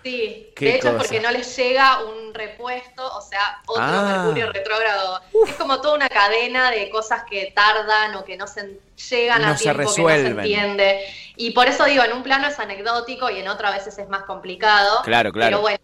Sí, 0.03 0.49
de 0.57 0.75
hecho 0.75 0.87
cosa. 0.93 0.97
porque 0.97 1.19
no 1.19 1.31
les 1.31 1.55
llega 1.55 2.03
un 2.03 2.33
repuesto, 2.33 3.05
o 3.15 3.21
sea, 3.21 3.59
otro 3.67 3.83
Ah. 3.83 4.23
Mercurio 4.23 4.51
retrógrado. 4.51 5.21
Es 5.47 5.55
como 5.55 5.79
toda 5.81 5.95
una 5.95 6.09
cadena 6.09 6.71
de 6.71 6.89
cosas 6.89 7.23
que 7.29 7.51
tardan 7.55 8.15
o 8.15 8.23
que 8.23 8.37
no 8.37 8.47
se 8.47 8.79
llegan 9.09 9.41
No 9.41 9.49
a 9.49 9.57
se 9.57 9.63
tiempo, 9.63 9.77
que 9.95 10.01
no 10.01 10.09
se 10.09 10.27
entiende. 10.27 11.05
Y 11.37 11.51
por 11.51 11.67
eso 11.67 11.85
digo, 11.85 12.03
en 12.03 12.13
un 12.13 12.23
plano 12.23 12.47
es 12.47 12.59
anecdótico 12.59 13.29
y 13.29 13.39
en 13.39 13.47
otro 13.47 13.67
a 13.67 13.71
veces 13.71 13.97
es 13.97 14.09
más 14.09 14.23
complicado. 14.23 15.01
Claro, 15.03 15.31
claro. 15.31 15.47
Pero 15.49 15.61
bueno, 15.61 15.79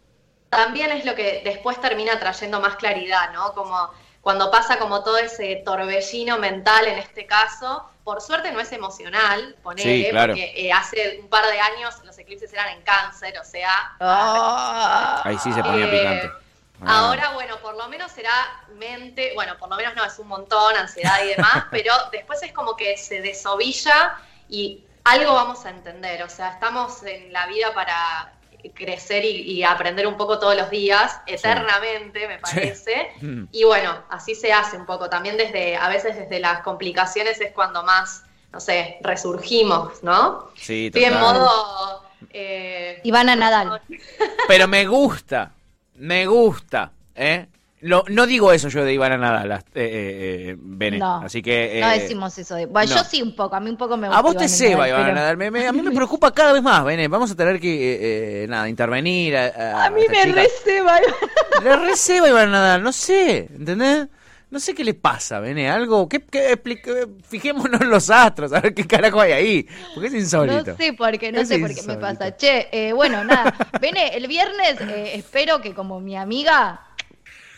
también 0.50 0.92
es 0.92 1.06
lo 1.06 1.14
que 1.16 1.42
después 1.44 1.80
termina 1.82 2.20
trayendo 2.20 2.60
más 2.60 2.76
claridad, 2.76 3.32
¿no? 3.34 3.54
Como 3.54 3.90
cuando 4.22 4.50
pasa 4.52 4.78
como 4.78 5.04
todo 5.04 5.18
ese 5.18 5.62
torbellino 5.64 6.38
mental 6.38 6.88
en 6.88 6.98
este 7.00 7.26
caso, 7.26 7.88
por 8.08 8.22
suerte 8.22 8.54
no 8.54 8.62
es 8.62 8.72
emocional, 8.72 9.58
ponele, 9.62 10.06
Sí, 10.06 10.10
claro. 10.12 10.32
porque 10.32 10.54
eh, 10.56 10.72
hace 10.72 11.20
un 11.22 11.28
par 11.28 11.46
de 11.46 11.60
años 11.60 11.94
los 12.06 12.18
eclipses 12.18 12.54
eran 12.54 12.70
en 12.70 12.82
cáncer, 12.84 13.38
o 13.38 13.44
sea, 13.44 13.98
Ah. 14.00 15.22
Ahí 15.26 15.38
sí 15.38 15.52
se 15.52 15.62
ponía 15.62 15.88
eh, 15.88 15.90
picante. 15.90 16.32
Ah. 16.86 17.00
Ahora, 17.00 17.32
bueno, 17.32 17.58
por 17.58 17.76
lo 17.76 17.86
menos 17.90 18.10
será 18.14 18.32
mente, 18.78 19.34
bueno, 19.36 19.58
por 19.58 19.68
lo 19.70 19.76
menos 19.76 19.94
no, 19.94 20.06
es 20.06 20.18
un 20.20 20.30
montón, 20.30 20.78
ansiedad 20.78 21.22
y 21.26 21.36
demás, 21.36 21.66
pero 21.70 21.92
después 22.14 22.42
es 22.44 22.54
como 22.54 22.78
que 22.78 22.96
se 22.96 23.20
desovilla 23.22 24.16
y 24.48 24.86
algo 25.04 25.34
vamos 25.34 25.66
a 25.66 25.72
entender, 25.72 26.24
o 26.24 26.30
sea, 26.30 26.52
estamos 26.52 27.04
en 27.04 27.34
la 27.34 27.46
vida 27.48 27.74
para 27.74 28.32
crecer 28.74 29.24
y, 29.26 29.42
y 29.42 29.64
aprender 29.64 30.08
un 30.08 30.18
poco 30.18 30.40
todos 30.40 30.56
los 30.56 30.70
días, 30.70 31.20
eternamente, 31.26 32.28
me 32.28 32.40
parece. 32.40 33.08
Mm. 33.22 33.46
Y 33.52 33.64
bueno, 33.64 34.04
así 34.10 34.36
se 34.36 34.54
hace 34.54 34.78
un 34.78 34.86
poco. 34.86 35.10
También 35.10 35.38
desde, 35.38 35.76
a 35.76 35.90
veces 35.90 36.16
desde 36.16 36.40
las 36.40 36.62
complicaciones 36.62 37.42
es 37.42 37.52
cuando 37.52 37.84
más, 37.84 38.24
no 38.52 38.60
sé, 38.60 38.98
resurgimos, 39.02 40.04
¿no? 40.04 40.50
Sí, 40.56 40.88
Estoy 40.88 41.06
en 41.06 41.14
total. 41.14 41.34
modo... 41.40 42.04
eh, 42.32 43.00
Ivana 43.04 43.36
Nadal. 43.36 43.82
Pero 44.48 44.68
me 44.68 44.86
gusta, 44.86 45.52
me 45.96 46.26
gusta, 46.28 46.92
¿eh? 47.16 47.48
Lo- 47.82 48.04
no 48.10 48.26
digo 48.26 48.52
eso 48.52 48.70
yo 48.70 48.84
de 48.84 48.92
Ivana 48.94 49.18
Nadal, 49.18 49.52
eh, 49.52 49.60
eh, 49.76 50.50
eh, 50.50 50.56
Bene. 50.60 50.98
No, 50.98 51.18
Así 51.18 51.44
que. 51.44 51.80
no 51.80 51.92
eh, 51.92 52.00
decimos 52.00 52.36
eso. 52.40 52.56
De, 52.56 52.66
bueno, 52.66 52.90
no. 52.90 52.98
yo 52.98 53.04
sí 53.08 53.22
un 53.22 53.36
poco, 53.36 53.56
a 53.56 53.60
mí 53.60 53.70
un 53.70 53.78
poco 53.78 53.96
me 53.98 54.08
gusta. 54.08 54.18
A 54.18 54.22
vos 54.24 54.36
te 54.36 54.48
ceba, 54.50 54.88
Ivana 54.90 55.04
pero- 55.04 55.16
Nadal. 55.16 55.38
Me- 55.38 55.52
me- 55.52 55.68
a 55.68 55.72
mí 55.72 55.82
me 55.84 55.92
preocupa 55.96 56.34
cada 56.34 56.54
vez 56.54 56.64
más, 56.64 56.84
Bene. 56.84 57.08
Vamos 57.08 57.30
a 57.30 57.36
tener 57.36 57.60
que, 57.60 58.44
eh, 58.44 58.48
nada, 58.48 58.68
intervenir. 58.68 59.38
A, 59.38 59.86
A 59.86 59.90
mí 59.92 60.02
me 60.10 60.26
receba. 60.26 61.00
Le 61.64 61.76
receba 61.76 62.28
Ivana 62.30 62.52
Nadal, 62.52 62.82
no 62.82 62.92
sé, 62.92 63.48
¿entendés? 63.56 64.08
No 64.50 64.60
sé 64.60 64.74
qué 64.74 64.84
le 64.84 64.96
pasa, 64.96 65.40
Bene. 65.40 65.70
Algo. 65.70 66.10
¿qué, 66.10 66.24
qué 66.24 66.54
explica- 66.54 66.92
Fijémonos 67.30 67.80
en 67.82 67.90
los 67.92 68.10
astros, 68.10 68.54
a 68.54 68.62
ver 68.62 68.74
qué 68.74 68.88
carajo 68.88 69.20
hay 69.22 69.34
ahí. 69.34 69.68
Porque 69.94 70.08
es 70.08 70.14
insólito. 70.16 70.72
No 70.72 70.78
sé 70.78 70.94
por 70.94 71.16
qué, 71.20 71.32
no 71.32 71.42
Es 71.42 71.48
sé 71.50 71.60
por 71.60 71.76
qué 71.76 71.84
me 71.84 71.98
pasa. 71.98 72.36
Che, 72.36 72.70
eh, 72.72 72.92
bueno, 72.94 73.24
nada. 73.24 73.54
Vene, 73.80 74.16
el 74.16 74.26
viernes 74.28 74.82
eh, 74.82 75.12
espero 75.16 75.62
que 75.62 75.76
como 75.76 76.00
mi 76.00 76.16
amiga 76.18 76.82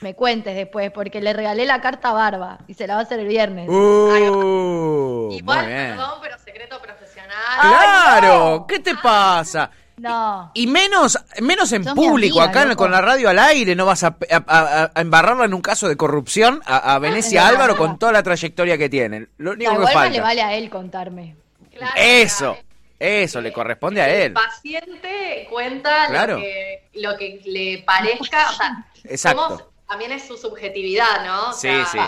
me 0.02 0.14
cuentes 0.16 0.56
después, 0.56 0.92
porque 0.92 1.22
le 1.22 1.34
regalé 1.34 1.66
la 1.66 1.82
carta 1.82 2.10
a 2.10 2.14
Barba 2.14 2.60
y 2.68 2.74
se 2.74 2.88
la 2.88 2.96
va 2.96 3.02
a 3.02 3.04
hacer 3.04 3.20
el 3.20 3.28
viernes. 3.28 3.68
Uh, 3.70 5.30
Igual, 5.32 5.66
perdón, 5.66 6.12
pero 6.22 6.38
secreto 6.40 6.82
profesional. 6.82 7.36
Ay, 7.60 7.70
¡Claro! 7.70 8.50
no. 8.60 8.68
¿Qué 8.68 8.80
te 8.80 8.96
pasa? 8.96 9.70
No. 9.98 10.52
Y 10.54 10.66
menos, 10.68 11.20
menos 11.42 11.72
en 11.74 11.84
Sos 11.84 11.94
público, 11.94 12.40
amiga, 12.42 12.52
acá 12.62 12.66
loco. 12.66 12.78
con 12.84 12.92
la 12.92 13.02
radio 13.02 13.30
al 13.30 13.38
aire, 13.40 13.76
no 13.76 13.86
vas 13.86 14.04
a, 14.06 14.16
a- 14.32 14.44
a- 14.48 14.92
a 14.96 15.02
embarrarla 15.02 15.44
en 15.44 15.54
un 15.54 15.62
caso 15.62 15.90
de 15.90 15.98
corrupción 15.98 16.62
a, 16.66 16.96
a 16.96 17.00
Venecia 17.00 17.46
Álvaro 17.48 17.76
con 17.76 18.00
toda 18.00 18.14
la 18.14 18.24
trayectoria 18.24 18.78
que 18.78 18.88
tienen. 18.88 19.30
Lo 19.38 19.52
único 19.52 19.72
que 19.78 19.88
falta. 19.88 20.10
le 20.10 20.22
vale 20.22 20.42
a 20.42 20.54
él 20.54 20.70
contarme. 20.70 21.36
Claro, 21.76 21.94
Eso, 21.98 22.58
eso 22.98 23.42
le 23.42 23.52
corresponde 23.52 24.02
a 24.02 24.08
El 24.10 24.22
él. 24.22 24.34
paciente 24.34 25.48
cuenta 25.50 26.08
Claro. 26.08 26.36
lo, 26.36 26.42
que, 26.42 26.90
lo 26.94 27.18
que 27.18 27.42
le 27.46 27.84
parezca. 27.86 28.50
O 28.52 28.54
sea, 28.54 28.86
Exacto. 29.04 29.42
somos- 29.50 29.64
también 29.90 30.12
es 30.12 30.26
su 30.28 30.38
subjetividad, 30.38 31.26
¿no? 31.26 31.50
O 31.50 31.54
Sí, 31.54 31.62
sea, 31.68 31.86
sí. 31.86 32.00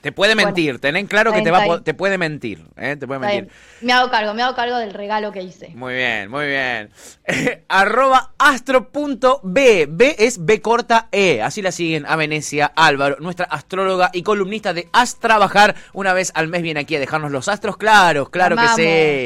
Te 0.00 0.12
puede 0.12 0.34
Bueno, 0.34 0.48
mentir, 0.48 0.78
ten 0.78 1.06
claro 1.08 1.32
que 1.32 1.42
te, 1.42 1.50
va 1.50 1.64
a 1.64 1.80
te 1.82 1.92
puede 1.92 2.16
mentir, 2.16 2.64
¿eh? 2.76 2.94
Te 2.94 3.08
puede 3.08 3.18
mentir. 3.18 3.48
Me 3.80 3.92
hago 3.92 4.08
cargo, 4.08 4.34
me 4.34 4.42
hago 4.42 4.54
cargo 4.54 4.76
del 4.76 4.94
regalo 4.94 5.32
que 5.32 5.42
hice. 5.42 5.70
Muy 5.74 5.94
bien, 5.94 6.30
muy 6.30 6.46
bien. 6.46 6.90
Arroba 7.68 8.30
astro.b. 8.38 9.86
B 9.90 10.16
es 10.18 10.44
B 10.44 10.60
corta 10.60 11.08
E. 11.10 11.42
Así 11.42 11.60
la 11.60 11.72
siguen 11.72 12.06
a 12.06 12.14
Venecia 12.14 12.70
Álvaro, 12.76 13.16
nuestra 13.18 13.46
astróloga 13.46 14.10
y 14.12 14.22
columnista 14.22 14.72
de 14.72 14.88
Haz 14.92 15.18
Trabajar. 15.18 15.74
Una 15.92 16.12
vez 16.12 16.30
al 16.36 16.46
mes 16.46 16.62
viene 16.62 16.80
aquí 16.80 16.94
a 16.94 17.00
dejarnos 17.00 17.32
los 17.32 17.48
astros 17.48 17.76
claros. 17.76 18.28
Claro 18.28 18.54
que 18.56 18.68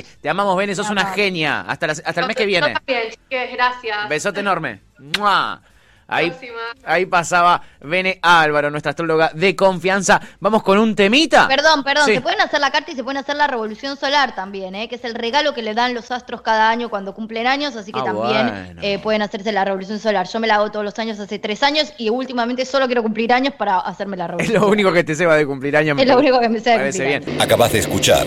sí. 0.05 0.09
Te 0.23 0.31
amamos, 0.31 0.57
Vene, 0.57 0.75
sos 0.75 0.89
una 0.89 1.13
genia. 1.13 1.61
Hasta, 1.63 1.89
la- 1.89 1.93
hasta 1.93 2.21
el 2.23 2.27
mes 2.27 2.37
que 2.37 2.45
yo 2.45 2.49
viene. 2.49 2.73
también, 2.73 3.11
chiques, 3.11 3.53
gracias. 3.53 4.09
Besote 4.09 4.41
enorme. 4.41 4.81
¡Mua! 5.19 5.61
Ahí, 6.11 6.33
ahí 6.85 7.07
pasaba 7.07 7.63
Vene 7.81 8.19
Álvaro, 8.23 8.71
nuestra 8.71 8.91
astróloga 8.91 9.31
de 9.35 9.55
confianza. 9.57 10.21
Vamos 10.41 10.63
con 10.63 10.79
un 10.79 10.95
temita. 10.95 11.47
Perdón, 11.49 11.83
perdón, 11.85 12.07
Sí. 12.07 12.15
se 12.15 12.21
pueden 12.21 12.41
hacer 12.41 12.61
la 12.61 12.71
carta 12.71 12.91
y 12.91 12.95
se 12.97 13.03
pueden 13.05 13.19
hacer 13.19 13.37
la 13.37 13.47
revolución 13.47 13.97
solar 13.97 14.35
también, 14.35 14.75
¿eh? 14.75 14.89
que 14.89 14.97
es 14.97 15.05
el 15.05 15.15
regalo 15.15 15.55
que 15.55 15.63
le 15.63 15.73
dan 15.75 15.95
los 15.95 16.11
astros 16.11 16.43
cada 16.43 16.69
año 16.69 16.89
cuando 16.91 17.15
cumplen 17.15 17.47
años, 17.47 17.77
así 17.77 17.93
que 17.93 18.01
Ah, 18.01 18.05
también 18.05 18.47
bueno. 18.67 18.81
eh, 18.83 18.99
pueden 18.99 19.23
hacerse 19.23 19.53
la 19.53 19.65
revolución 19.65 19.99
solar. 19.99 20.27
Yo 20.29 20.41
me 20.41 20.47
la 20.47 20.57
hago 20.57 20.71
todos 20.71 20.85
los 20.85 20.99
años 20.99 21.19
hace 21.21 21.39
tres 21.39 21.63
años 21.63 21.93
y 21.97 22.11
últimamente 22.11 22.65
solo 22.67 22.87
quiero 22.87 23.03
cumplir 23.03 23.33
años 23.33 23.55
para 23.55 23.79
hacerme 23.79 24.17
la 24.17 24.25
Es 24.25 24.29
revolución. 24.31 24.55
lo 24.55 24.61
solar. 24.61 24.73
único 24.73 24.93
que 24.93 25.05
te 25.05 25.15
se 25.15 25.27
va 25.27 25.37
de 25.37 25.47
cumplir 25.47 25.77
años. 25.77 25.97
Es 25.99 26.07
lo 26.07 26.19
único 26.19 26.41
que 26.41 26.49
me 26.49 26.61
sé 26.61 26.71
de 26.71 26.85
cumplir 26.91 27.07
bien. 27.09 27.23
años. 27.29 27.43
Acabas 27.43 27.73
de 27.73 27.79
escuchar 27.79 28.27